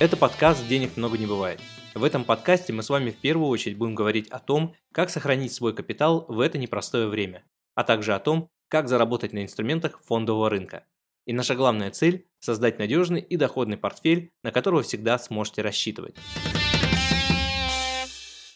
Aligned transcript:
Это 0.00 0.16
подкаст 0.16 0.64
«Денег 0.68 0.96
много 0.96 1.18
не 1.18 1.26
бывает». 1.26 1.60
В 1.92 2.04
этом 2.04 2.22
подкасте 2.22 2.72
мы 2.72 2.84
с 2.84 2.88
вами 2.88 3.10
в 3.10 3.16
первую 3.16 3.48
очередь 3.48 3.76
будем 3.76 3.96
говорить 3.96 4.28
о 4.28 4.38
том, 4.38 4.76
как 4.92 5.10
сохранить 5.10 5.52
свой 5.52 5.74
капитал 5.74 6.24
в 6.28 6.38
это 6.38 6.56
непростое 6.56 7.08
время, 7.08 7.42
а 7.74 7.82
также 7.82 8.14
о 8.14 8.20
том, 8.20 8.48
как 8.68 8.86
заработать 8.86 9.32
на 9.32 9.42
инструментах 9.42 10.00
фондового 10.04 10.50
рынка. 10.50 10.84
И 11.26 11.32
наша 11.32 11.56
главная 11.56 11.90
цель– 11.90 12.28
создать 12.38 12.78
надежный 12.78 13.20
и 13.20 13.36
доходный 13.36 13.76
портфель, 13.76 14.30
на 14.44 14.52
который 14.52 14.76
вы 14.76 14.82
всегда 14.84 15.18
сможете 15.18 15.62
рассчитывать. 15.62 16.14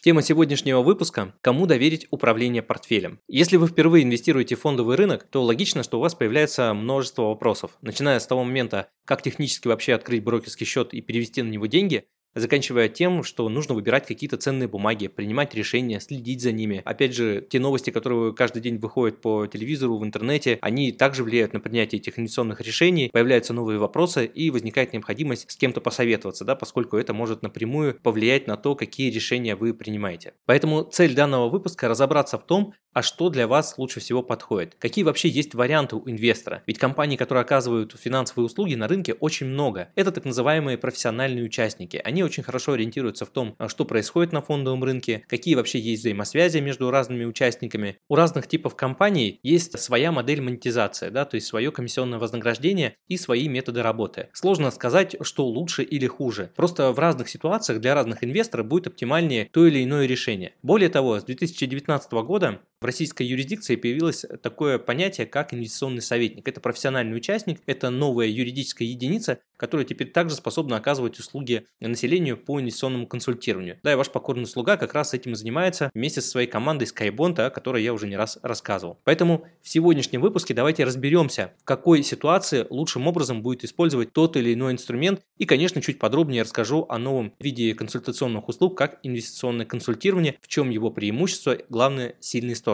Тема 0.03 0.21
сегодняшнего 0.21 0.81
выпуска– 0.81 1.33
кому 1.41 1.65
доверить 1.65 2.07
управление 2.11 2.61
портфелем. 2.61 3.21
Если 3.29 3.55
вы 3.55 3.67
впервые 3.67 4.03
инвестируете 4.03 4.55
в 4.55 4.59
фондовый 4.59 4.97
рынок, 4.97 5.23
то 5.23 5.41
логично, 5.41 5.81
что 5.81 5.97
у 5.97 6.01
вас 6.01 6.13
появляется 6.13 6.73
множество 6.73 7.21
вопросов, 7.21 7.77
начиная 7.81 8.19
с 8.19 8.27
того 8.27 8.43
момента, 8.43 8.89
как 9.05 9.21
технически 9.21 9.69
вообще 9.69 9.93
открыть 9.93 10.21
брокерский 10.21 10.65
счет 10.65 10.93
и 10.93 10.99
перевести 10.99 11.41
на 11.41 11.47
него 11.47 11.67
деньги, 11.67 12.05
заканчивая 12.35 12.89
тем, 12.89 13.23
что 13.23 13.47
нужно 13.49 13.75
выбирать 13.75 14.05
какие-то 14.05 14.37
ценные 14.37 14.67
бумаги, 14.67 15.07
принимать 15.07 15.53
решения, 15.55 15.99
следить 15.99 16.41
за 16.41 16.51
ними. 16.51 16.81
Опять 16.85 17.15
же, 17.15 17.45
те 17.49 17.59
новости, 17.59 17.89
которые 17.89 18.33
каждый 18.33 18.61
день 18.61 18.77
выходят 18.77 19.21
по 19.21 19.47
телевизору, 19.47 19.97
в 19.97 20.03
интернете, 20.03 20.57
они 20.61 20.91
также 20.91 21.23
влияют 21.23 21.53
на 21.53 21.59
принятие 21.59 21.99
этих 21.99 22.17
инвестиционных 22.17 22.61
решений, 22.61 23.09
появляются 23.11 23.53
новые 23.53 23.79
вопросы 23.79 24.25
и 24.25 24.49
возникает 24.49 24.93
необходимость 24.93 25.49
с 25.51 25.55
кем-то 25.55 25.81
посоветоваться, 25.81 26.45
да, 26.45 26.55
поскольку 26.55 26.97
это 26.97 27.13
может 27.13 27.41
напрямую 27.41 27.99
повлиять 28.01 28.47
на 28.47 28.57
то, 28.57 28.75
какие 28.75 29.11
решения 29.11 29.55
вы 29.55 29.73
принимаете. 29.73 30.33
Поэтому 30.45 30.83
цель 30.83 31.13
данного 31.13 31.49
выпуска 31.49 31.87
разобраться 31.87 32.37
в 32.37 32.45
том, 32.45 32.73
а 32.93 33.01
что 33.01 33.29
для 33.29 33.47
вас 33.47 33.77
лучше 33.77 33.99
всего 33.99 34.21
подходит? 34.21 34.75
Какие 34.77 35.03
вообще 35.03 35.27
есть 35.27 35.55
варианты 35.55 35.95
у 35.95 36.07
инвестора? 36.07 36.61
Ведь 36.67 36.77
компаний, 36.77 37.17
которые 37.17 37.41
оказывают 37.41 37.95
финансовые 37.99 38.45
услуги 38.45 38.75
на 38.75 38.87
рынке 38.87 39.13
очень 39.13 39.47
много. 39.47 39.89
Это 39.95 40.11
так 40.11 40.25
называемые 40.25 40.77
профессиональные 40.77 41.43
участники. 41.43 41.99
Они 42.03 42.22
очень 42.23 42.43
хорошо 42.43 42.73
ориентируются 42.73 43.25
в 43.25 43.29
том, 43.29 43.55
а, 43.57 43.67
что 43.67 43.85
происходит 43.85 44.31
на 44.33 44.41
фондовом 44.41 44.83
рынке, 44.83 45.23
какие 45.27 45.55
вообще 45.55 45.79
есть 45.79 46.01
взаимосвязи 46.01 46.59
между 46.59 46.89
разными 46.91 47.25
участниками. 47.25 47.97
У 48.09 48.15
разных 48.15 48.47
типов 48.47 48.75
компаний 48.75 49.39
есть 49.43 49.79
своя 49.79 50.11
модель 50.11 50.41
монетизации, 50.41 51.09
да, 51.09 51.25
то 51.25 51.35
есть 51.35 51.47
свое 51.47 51.71
комиссионное 51.71 52.19
вознаграждение 52.19 52.95
и 53.07 53.17
свои 53.17 53.47
методы 53.47 53.81
работы. 53.81 54.29
Сложно 54.33 54.71
сказать, 54.71 55.15
что 55.21 55.45
лучше 55.45 55.83
или 55.83 56.07
хуже. 56.07 56.51
Просто 56.55 56.91
в 56.91 56.99
разных 56.99 57.29
ситуациях 57.29 57.79
для 57.79 57.93
разных 57.93 58.23
инвесторов 58.23 58.67
будет 58.67 58.87
оптимальнее 58.87 59.49
то 59.51 59.65
или 59.65 59.83
иное 59.83 60.05
решение. 60.05 60.53
Более 60.61 60.89
того, 60.89 61.19
с 61.19 61.23
2019 61.23 62.11
года 62.11 62.61
в 62.83 62.85
российской 62.85 63.23
юрисдикции 63.23 63.77
появилось 63.77 64.25
такое 64.41 64.77
понятие, 64.77 65.25
как 65.25 65.53
инвестиционный 65.53 66.01
советник. 66.01 66.45
Это 66.49 66.59
профессиональный 66.59 67.15
участник, 67.15 67.61
это 67.65 67.89
новая 67.89 68.27
юридическая 68.27 68.85
единица, 68.85 69.39
которая 69.55 69.85
теперь 69.85 70.11
также 70.11 70.35
способна 70.35 70.75
оказывать 70.75 71.17
услуги 71.17 71.65
населению 71.79 72.35
по 72.35 72.59
инвестиционному 72.59 73.07
консультированию. 73.07 73.79
Да, 73.83 73.93
и 73.93 73.95
ваш 73.95 74.09
покорный 74.09 74.45
слуга 74.45 74.75
как 74.75 74.93
раз 74.93 75.13
этим 75.13 75.31
и 75.31 75.35
занимается 75.35 75.91
вместе 75.93 76.19
со 76.19 76.27
своей 76.27 76.47
командой 76.47 76.83
Skybond, 76.83 77.39
о 77.39 77.49
которой 77.49 77.81
я 77.81 77.93
уже 77.93 78.05
не 78.05 78.17
раз 78.17 78.37
рассказывал. 78.41 78.99
Поэтому 79.05 79.47
в 79.61 79.69
сегодняшнем 79.69 80.19
выпуске 80.19 80.53
давайте 80.53 80.83
разберемся, 80.83 81.53
в 81.61 81.63
какой 81.63 82.03
ситуации 82.03 82.67
лучшим 82.69 83.07
образом 83.07 83.41
будет 83.41 83.63
использовать 83.63 84.11
тот 84.11 84.35
или 84.35 84.53
иной 84.53 84.73
инструмент 84.73 85.21
и, 85.37 85.45
конечно, 85.45 85.81
чуть 85.81 85.99
подробнее 85.99 86.41
расскажу 86.41 86.85
о 86.89 86.97
новом 86.97 87.33
виде 87.39 87.73
консультационных 87.75 88.49
услуг, 88.49 88.77
как 88.77 88.99
инвестиционное 89.03 89.65
консультирование, 89.65 90.35
в 90.41 90.49
чем 90.49 90.69
его 90.69 90.91
преимущество, 90.91 91.57
главное, 91.69 92.15
сильные 92.19 92.57
стороны. 92.57 92.72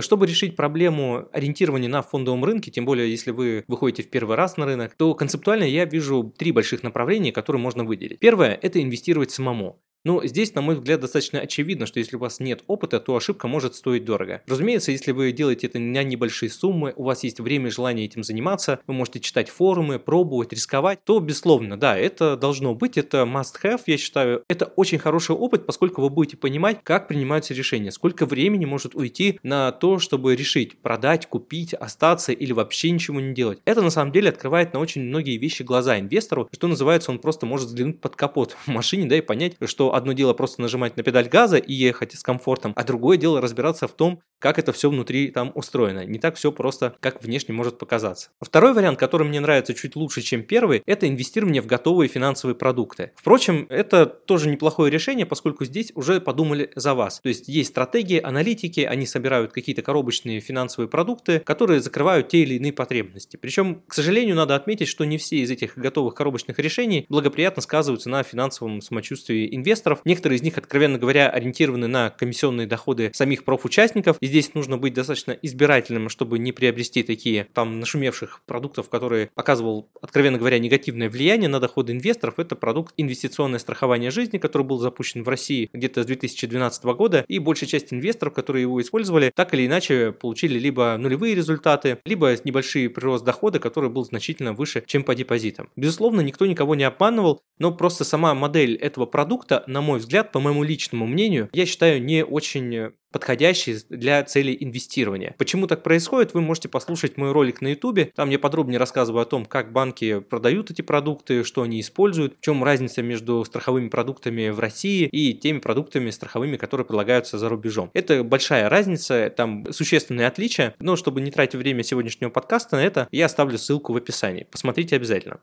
Чтобы 0.00 0.26
решить 0.26 0.56
проблему 0.56 1.28
ориентирования 1.32 1.88
на 1.88 2.00
фондовом 2.00 2.44
рынке, 2.44 2.70
тем 2.70 2.86
более 2.86 3.10
если 3.10 3.30
вы 3.30 3.64
выходите 3.68 4.02
в 4.02 4.08
первый 4.10 4.36
раз 4.36 4.56
на 4.56 4.64
рынок, 4.64 4.94
то 4.94 5.14
концептуально 5.14 5.64
я 5.64 5.84
вижу 5.84 6.32
три 6.38 6.50
больших 6.50 6.82
направления, 6.82 7.30
которые 7.30 7.60
можно 7.60 7.84
выделить. 7.84 8.18
Первое– 8.18 8.58
это 8.62 8.82
инвестировать 8.82 9.32
самому. 9.32 9.81
Но 10.04 10.14
ну, 10.14 10.26
здесь, 10.26 10.54
на 10.54 10.62
мой 10.62 10.74
взгляд, 10.74 11.00
достаточно 11.00 11.38
очевидно, 11.38 11.86
что 11.86 12.00
если 12.00 12.16
у 12.16 12.18
вас 12.18 12.40
нет 12.40 12.64
опыта, 12.66 12.98
то 12.98 13.14
ошибка 13.14 13.46
может 13.46 13.76
стоить 13.76 14.04
дорого. 14.04 14.42
Разумеется, 14.48 14.90
если 14.90 15.12
вы 15.12 15.30
делаете 15.30 15.68
это 15.68 15.78
на 15.78 16.02
небольшие 16.02 16.50
суммы, 16.50 16.92
у 16.96 17.04
вас 17.04 17.22
есть 17.22 17.38
время 17.38 17.68
и 17.68 17.70
желание 17.70 18.06
этим 18.06 18.24
заниматься, 18.24 18.80
вы 18.88 18.94
можете 18.94 19.20
читать 19.20 19.48
форумы, 19.48 20.00
пробовать, 20.00 20.52
рисковать, 20.52 21.04
то, 21.04 21.20
безусловно, 21.20 21.76
да, 21.76 21.96
это 21.96 22.36
должно 22.36 22.74
быть, 22.74 22.98
это 22.98 23.18
must-have, 23.18 23.82
я 23.86 23.96
считаю. 23.96 24.42
Это 24.48 24.64
очень 24.64 24.98
хороший 24.98 25.36
опыт, 25.36 25.66
поскольку 25.66 26.02
вы 26.02 26.10
будете 26.10 26.36
понимать, 26.36 26.80
как 26.82 27.06
принимаются 27.06 27.54
решения, 27.54 27.92
сколько 27.92 28.26
времени 28.26 28.64
может 28.64 28.96
уйти 28.96 29.38
на 29.44 29.70
то, 29.70 30.00
чтобы 30.00 30.34
решить, 30.34 30.78
продать, 30.78 31.26
купить, 31.26 31.74
остаться 31.74 32.32
или 32.32 32.52
вообще 32.52 32.90
ничего 32.90 33.20
не 33.20 33.34
делать. 33.34 33.60
Это 33.64 33.82
на 33.82 33.90
самом 33.90 34.10
деле 34.10 34.30
открывает 34.30 34.72
на 34.72 34.80
очень 34.80 35.02
многие 35.02 35.36
вещи 35.36 35.62
глаза 35.62 36.00
инвестору, 36.00 36.48
что 36.52 36.66
называется, 36.66 37.12
он 37.12 37.20
просто 37.20 37.46
может 37.46 37.68
взглянуть 37.68 38.00
под 38.00 38.16
капот 38.16 38.56
в 38.66 38.68
машине, 38.68 39.06
да, 39.06 39.16
и 39.16 39.20
понять, 39.20 39.54
что 39.66 39.91
одно 39.94 40.12
дело 40.12 40.32
просто 40.32 40.62
нажимать 40.62 40.96
на 40.96 41.02
педаль 41.02 41.28
газа 41.28 41.56
и 41.56 41.72
ехать 41.72 42.14
с 42.14 42.22
комфортом, 42.22 42.72
а 42.76 42.84
другое 42.84 43.16
дело 43.16 43.40
разбираться 43.40 43.88
в 43.88 43.92
том, 43.92 44.20
как 44.38 44.58
это 44.58 44.72
все 44.72 44.90
внутри 44.90 45.30
там 45.30 45.52
устроено. 45.54 46.04
Не 46.04 46.18
так 46.18 46.34
все 46.36 46.50
просто, 46.50 46.96
как 47.00 47.22
внешне 47.22 47.54
может 47.54 47.78
показаться. 47.78 48.30
Второй 48.40 48.72
вариант, 48.72 48.98
который 48.98 49.26
мне 49.26 49.40
нравится 49.40 49.74
чуть 49.74 49.94
лучше, 49.96 50.20
чем 50.20 50.42
первый, 50.42 50.82
это 50.86 51.08
инвестирование 51.08 51.62
в 51.62 51.66
готовые 51.66 52.08
финансовые 52.08 52.56
продукты. 52.56 53.12
Впрочем, 53.16 53.66
это 53.68 54.06
тоже 54.06 54.48
неплохое 54.48 54.90
решение, 54.90 55.26
поскольку 55.26 55.64
здесь 55.64 55.92
уже 55.94 56.20
подумали 56.20 56.72
за 56.74 56.94
вас. 56.94 57.20
То 57.20 57.28
есть 57.28 57.48
есть 57.48 57.70
стратегии, 57.70 58.20
аналитики, 58.20 58.80
они 58.80 59.06
собирают 59.06 59.52
какие-то 59.52 59.82
коробочные 59.82 60.40
финансовые 60.40 60.88
продукты, 60.88 61.38
которые 61.40 61.80
закрывают 61.80 62.28
те 62.28 62.42
или 62.42 62.54
иные 62.54 62.72
потребности. 62.72 63.36
Причем, 63.36 63.82
к 63.86 63.94
сожалению, 63.94 64.36
надо 64.36 64.56
отметить, 64.56 64.88
что 64.88 65.04
не 65.04 65.18
все 65.18 65.38
из 65.38 65.50
этих 65.50 65.78
готовых 65.78 66.14
коробочных 66.14 66.58
решений 66.58 67.06
благоприятно 67.08 67.62
сказываются 67.62 68.10
на 68.10 68.22
финансовом 68.22 68.80
самочувствии 68.80 69.54
инвесторов. 69.82 70.00
Некоторые 70.04 70.38
из 70.38 70.42
них, 70.42 70.58
откровенно 70.58 70.98
говоря, 70.98 71.28
ориентированы 71.28 71.88
на 71.88 72.10
комиссионные 72.10 72.66
доходы 72.66 73.10
самих 73.14 73.44
профучастников. 73.44 74.16
И 74.20 74.26
здесь 74.26 74.54
нужно 74.54 74.78
быть 74.78 74.94
достаточно 74.94 75.32
избирательным, 75.32 76.08
чтобы 76.08 76.38
не 76.38 76.52
приобрести 76.52 77.02
такие 77.02 77.48
там 77.52 77.80
нашумевших 77.80 78.42
продуктов, 78.46 78.88
которые 78.88 79.30
оказывал, 79.34 79.88
откровенно 80.00 80.38
говоря, 80.38 80.58
негативное 80.58 81.08
влияние 81.08 81.48
на 81.48 81.60
доходы 81.60 81.92
инвесторов. 81.92 82.38
Это 82.38 82.56
продукт 82.56 82.94
инвестиционное 82.96 83.58
страхование 83.58 84.10
жизни, 84.10 84.38
который 84.38 84.62
был 84.62 84.78
запущен 84.78 85.24
в 85.24 85.28
России 85.28 85.68
где-то 85.72 86.02
с 86.02 86.06
2012 86.06 86.84
года, 86.84 87.24
и 87.28 87.38
большая 87.38 87.68
часть 87.68 87.92
инвесторов, 87.92 88.34
которые 88.34 88.62
его 88.62 88.80
использовали, 88.80 89.32
так 89.34 89.54
или 89.54 89.66
иначе 89.66 90.12
получили 90.12 90.58
либо 90.58 90.96
нулевые 90.98 91.34
результаты, 91.34 91.98
либо 92.04 92.36
небольшие 92.44 92.88
прирост 92.88 93.24
дохода, 93.24 93.58
который 93.58 93.90
был 93.90 94.04
значительно 94.04 94.52
выше, 94.52 94.82
чем 94.86 95.02
по 95.04 95.14
депозитам. 95.14 95.70
Безусловно, 95.76 96.20
никто 96.20 96.46
никого 96.46 96.74
не 96.74 96.84
обманывал, 96.84 97.42
но 97.58 97.72
просто 97.72 98.04
сама 98.04 98.34
модель 98.34 98.76
этого 98.76 99.06
продукта, 99.06 99.64
на 99.72 99.80
мой 99.80 99.98
взгляд, 99.98 100.32
по 100.32 100.40
моему 100.40 100.62
личному 100.62 101.06
мнению, 101.06 101.48
я 101.52 101.66
считаю 101.66 102.02
не 102.02 102.24
очень 102.24 102.92
подходящий 103.12 103.76
для 103.90 104.24
целей 104.24 104.56
инвестирования. 104.58 105.34
Почему 105.38 105.66
так 105.66 105.82
происходит, 105.82 106.34
вы 106.34 106.40
можете 106.40 106.68
послушать 106.68 107.16
мой 107.16 107.30
ролик 107.32 107.60
на 107.60 107.68
YouTube. 107.68 108.12
Там 108.14 108.30
я 108.30 108.38
подробнее 108.38 108.78
рассказываю 108.78 109.22
о 109.22 109.26
том, 109.26 109.44
как 109.44 109.70
банки 109.70 110.20
продают 110.20 110.70
эти 110.70 110.82
продукты, 110.82 111.44
что 111.44 111.62
они 111.62 111.80
используют, 111.80 112.36
в 112.38 112.40
чем 112.40 112.64
разница 112.64 113.02
между 113.02 113.44
страховыми 113.44 113.88
продуктами 113.88 114.48
в 114.48 114.58
России 114.58 115.06
и 115.06 115.34
теми 115.34 115.58
продуктами 115.58 116.10
страховыми, 116.10 116.56
которые 116.56 116.86
предлагаются 116.86 117.38
за 117.38 117.48
рубежом. 117.48 117.90
Это 117.92 118.24
большая 118.24 118.68
разница, 118.68 119.32
там 119.36 119.70
существенные 119.70 120.26
отличия, 120.26 120.74
но 120.78 120.96
чтобы 120.96 121.20
не 121.20 121.30
тратить 121.30 121.56
время 121.56 121.82
сегодняшнего 121.82 122.30
подкаста 122.30 122.76
на 122.76 122.84
это, 122.84 123.08
я 123.12 123.26
оставлю 123.26 123.58
ссылку 123.58 123.92
в 123.92 123.96
описании. 123.96 124.46
Посмотрите 124.50 124.96
обязательно. 124.96 125.40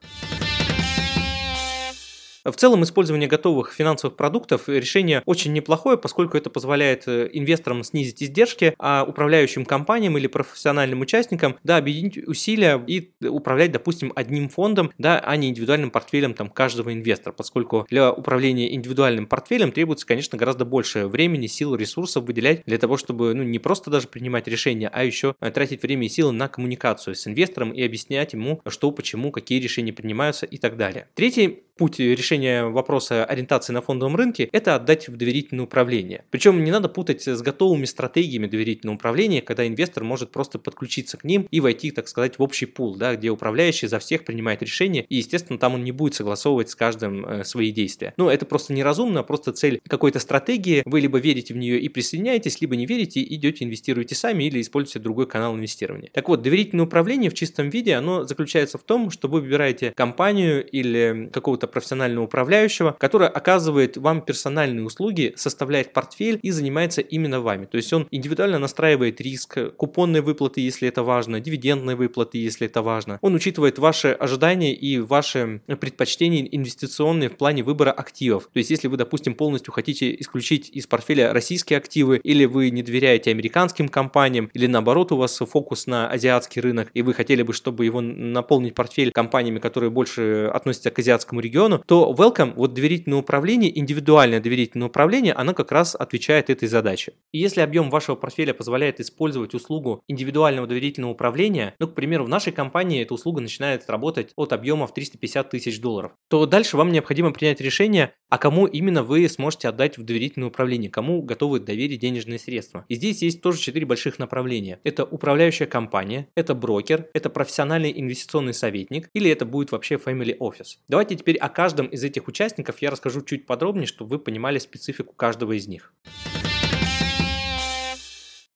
В 2.52 2.56
целом, 2.56 2.84
использование 2.84 3.28
готовых 3.28 3.74
финансовых 3.74 4.16
продуктов 4.16 4.68
решение 4.68 5.22
очень 5.26 5.54
неплохое, 5.54 5.98
поскольку 5.98 6.38
это 6.38 6.50
позволяет 6.50 7.08
э, 7.08 7.30
инвесторам 7.34 7.84
снизить 7.84 8.24
издержки, 8.24 8.74
а 8.80 9.06
управляющим 9.08 9.66
компаниям 9.66 10.18
или 10.18 10.28
профессиональным 10.28 11.02
участникам 11.02 11.58
да, 11.64 11.78
объединить 11.78 12.18
усилия 12.28 12.82
и 12.88 13.12
управлять, 13.28 13.72
допустим, 13.72 14.12
одним 14.16 14.50
фондом, 14.50 14.92
да, 14.98 15.20
а 15.20 15.36
не 15.36 15.50
индивидуальным 15.50 15.92
портфелем 15.92 16.34
там, 16.34 16.50
каждого 16.50 16.94
инвестора, 16.94 17.34
поскольку 17.34 17.86
для 17.90 18.12
управления 18.12 18.74
индивидуальным 18.74 19.28
портфелем 19.28 19.72
требуется, 19.72 20.06
конечно, 20.06 20.38
гораздо 20.38 20.66
больше 20.66 21.08
времени, 21.08 21.48
сил, 21.48 21.76
ресурсов 21.76 22.26
выделять 22.26 22.64
для 22.66 22.78
того, 22.78 22.98
чтобы 22.98 23.34
ну, 23.34 23.44
не 23.44 23.60
просто 23.60 23.90
даже 23.90 24.08
принимать 24.08 24.48
решения, 24.48 24.90
а 24.92 25.04
еще 25.04 25.36
тратить 25.40 25.84
время 25.84 26.06
и 26.06 26.10
силы 26.10 26.32
на 26.32 26.48
коммуникацию 26.48 27.16
с 27.16 27.28
инвестором 27.28 27.72
и 27.72 27.82
объяснять 27.84 28.34
ему, 28.34 28.62
что, 28.68 28.92
почему, 28.92 29.32
какие 29.32 29.60
решения 29.60 29.94
принимаются 29.94 30.46
и 30.46 30.58
так 30.58 30.78
далее. 30.78 31.08
Третий 31.16 31.64
путь 31.80 32.00
решения 32.00 32.39
вопроса 32.48 33.26
ориентации 33.26 33.74
на 33.74 33.82
фондовом 33.82 34.16
рынке– 34.16 34.50
это 34.52 34.76
отдать 34.76 35.08
в 35.08 35.18
доверительное 35.18 35.66
управление. 35.66 36.24
Причем 36.32 36.64
не 36.64 36.72
надо 36.72 36.90
путать 36.90 37.28
с 37.28 37.42
готовыми 37.42 37.86
стратегиями 37.86 38.48
доверительного 38.48 38.96
управления, 38.96 39.42
когда 39.42 39.68
инвестор 39.68 40.04
может 40.04 40.32
просто 40.32 40.60
подключиться 40.60 41.18
к 41.18 41.24
ним 41.24 41.48
и 41.52 41.60
войти, 41.60 41.92
так 41.92 42.08
сказать, 42.08 42.40
в 42.40 42.44
общий 42.44 42.66
пул, 42.66 42.96
да, 42.96 43.16
где 43.16 43.30
управляющий 43.30 43.88
за 43.88 44.00
всех 44.00 44.26
принимает 44.26 44.62
решения, 44.62 45.06
и, 45.10 45.16
естественно, 45.16 45.60
там 45.60 45.76
он 45.76 45.84
не 45.84 45.92
будет 45.92 46.16
согласовывать 46.16 46.70
с 46.70 46.76
каждым 46.76 47.26
э, 47.26 47.44
свои 47.44 47.72
действия. 47.72 48.14
Ну, 48.18 48.30
это 48.30 48.46
просто 48.46 48.74
неразумно, 48.74 49.24
просто 49.24 49.54
цель 49.54 49.82
какой-то 49.88 50.20
стратегии, 50.20 50.84
вы 50.86 51.02
либо 51.02 51.20
верите 51.20 51.54
в 51.54 51.58
нее 51.58 51.80
и 51.80 51.90
присоединяетесь, 51.90 52.62
либо 52.62 52.76
не 52.76 52.86
верите, 52.86 53.24
идете, 53.24 53.66
инвестируете 53.66 54.16
сами 54.16 54.46
или 54.46 54.62
используете 54.62 55.00
другой 55.00 55.28
канал 55.28 55.56
инвестирования. 55.56 56.10
Так 56.14 56.30
вот, 56.30 56.42
доверительное 56.42 56.86
управление 56.86 57.30
в 57.30 57.34
чистом 57.34 57.70
виде, 57.70 57.96
оно 57.96 58.24
заключается 58.24 58.78
в 58.78 58.84
том, 58.84 59.10
что 59.12 59.28
вы 59.28 59.42
выбираете 59.42 59.92
компанию 59.96 60.66
или 60.66 61.30
какого-то 61.32 61.68
профессионального 61.68 62.19
управляющего, 62.22 62.96
который 63.00 63.28
оказывает 63.28 63.98
вам 63.98 64.22
персональные 64.22 64.86
услуги, 64.86 65.34
составляет 65.36 65.94
портфель 65.94 66.40
и 66.42 66.52
занимается 66.52 67.02
именно 67.02 67.42
вами. 67.42 67.66
То 67.66 67.78
есть 67.78 67.92
он 67.94 68.08
индивидуально 68.12 68.60
настраивает 68.60 69.22
риск, 69.22 69.58
купонные 69.78 70.22
выплаты, 70.22 70.62
если 70.62 70.88
это 70.88 71.04
важно, 71.04 71.40
дивидендные 71.40 71.96
выплаты, 71.96 72.38
если 72.38 72.68
это 72.68 72.82
важно. 72.82 73.20
Он 73.22 73.36
учитывает 73.36 73.80
ваши 73.80 74.10
ожидания 74.10 74.74
и 74.74 75.00
ваши 75.00 75.62
предпочтения 75.80 76.48
инвестиционные 76.52 77.30
в 77.30 77.38
плане 77.38 77.64
выбора 77.64 77.92
активов. 77.92 78.50
То 78.54 78.60
есть 78.60 78.70
если 78.70 78.88
вы, 78.88 78.98
допустим, 78.98 79.34
полностью 79.34 79.74
хотите 79.74 80.16
исключить 80.20 80.70
из 80.70 80.88
портфеля 80.88 81.34
российские 81.34 81.78
активы, 81.78 82.18
или 82.24 82.46
вы 82.46 82.70
не 82.70 82.84
доверяете 82.84 83.32
американским 83.32 83.90
компаниям, 83.90 84.50
или 84.54 84.68
наоборот 84.68 85.12
у 85.12 85.18
вас 85.18 85.38
фокус 85.38 85.88
на 85.88 86.10
азиатский 86.10 86.62
рынок, 86.62 86.90
и 86.94 87.02
вы 87.02 87.14
хотели 87.14 87.42
бы, 87.42 87.54
чтобы 87.54 87.86
его 87.86 88.02
наполнить 88.02 88.76
портфель 88.76 89.12
компаниями, 89.12 89.60
которые 89.60 89.90
больше 89.90 90.50
относятся 90.54 90.92
к 90.92 91.00
азиатскому 91.00 91.42
региону, 91.42 91.84
то 91.86 92.09
Welcome, 92.10 92.54
вот 92.56 92.74
доверительное 92.74 93.20
управление, 93.20 93.78
индивидуальное 93.78 94.40
доверительное 94.40 94.88
управление, 94.88 95.32
оно 95.34 95.54
как 95.54 95.72
раз 95.72 95.94
отвечает 95.94 96.50
этой 96.50 96.68
задаче. 96.68 97.14
И 97.32 97.38
если 97.38 97.62
объем 97.62 97.92
вашего 97.92 98.16
портфеля 98.16 98.56
позволяет 98.56 99.00
использовать 99.00 99.54
услугу 99.54 100.02
индивидуального 100.08 100.66
доверительного 100.66 101.12
управления, 101.12 101.76
ну, 101.78 101.88
к 101.88 101.94
примеру, 101.94 102.26
в 102.26 102.30
нашей 102.30 102.52
компании 102.52 103.04
эта 103.04 103.14
услуга 103.14 103.42
начинает 103.42 103.88
работать 103.88 104.32
от 104.36 104.54
объема 104.54 104.88
в 104.88 104.94
350 104.96 105.52
тысяч 105.52 105.80
долларов, 105.80 106.14
то 106.30 106.48
дальше 106.48 106.78
вам 106.78 106.92
необходимо 106.92 107.32
принять 107.32 107.62
решение, 107.62 108.14
а 108.30 108.40
кому 108.40 108.66
именно 108.66 109.04
вы 109.04 109.30
сможете 109.30 109.68
отдать 109.68 110.00
в 110.00 110.04
доверительное 110.04 110.48
управление, 110.48 110.90
кому 110.90 111.22
готовы 111.22 111.60
доверить 111.60 112.00
денежные 112.00 112.40
средства. 112.40 112.86
И 112.88 112.96
здесь 112.96 113.22
есть 113.22 113.42
тоже 113.44 113.60
четыре 113.60 113.86
больших 113.86 114.18
направления. 114.18 114.80
Это 114.84 115.06
управляющая 115.06 115.68
компания, 115.68 116.28
это 116.34 116.56
брокер, 116.56 117.08
это 117.14 117.30
профессиональный 117.30 117.94
инвестиционный 117.96 118.56
советник 118.56 119.10
или 119.14 119.30
это 119.30 119.46
будет 119.46 119.72
вообще 119.72 119.96
family 119.96 120.36
office. 120.40 120.78
Давайте 120.88 121.16
теперь 121.16 121.38
о 121.38 121.50
каждом 121.50 121.86
из 121.86 121.99
этих 122.04 122.28
участников 122.28 122.82
я 122.82 122.92
расскажу 122.92 123.22
чуть 123.22 123.46
подробнее, 123.46 123.88
чтобы 123.88 124.12
вы 124.12 124.20
понимали 124.20 124.60
специфику 124.60 125.14
каждого 125.14 125.54
из 125.54 125.68
них. 125.68 125.94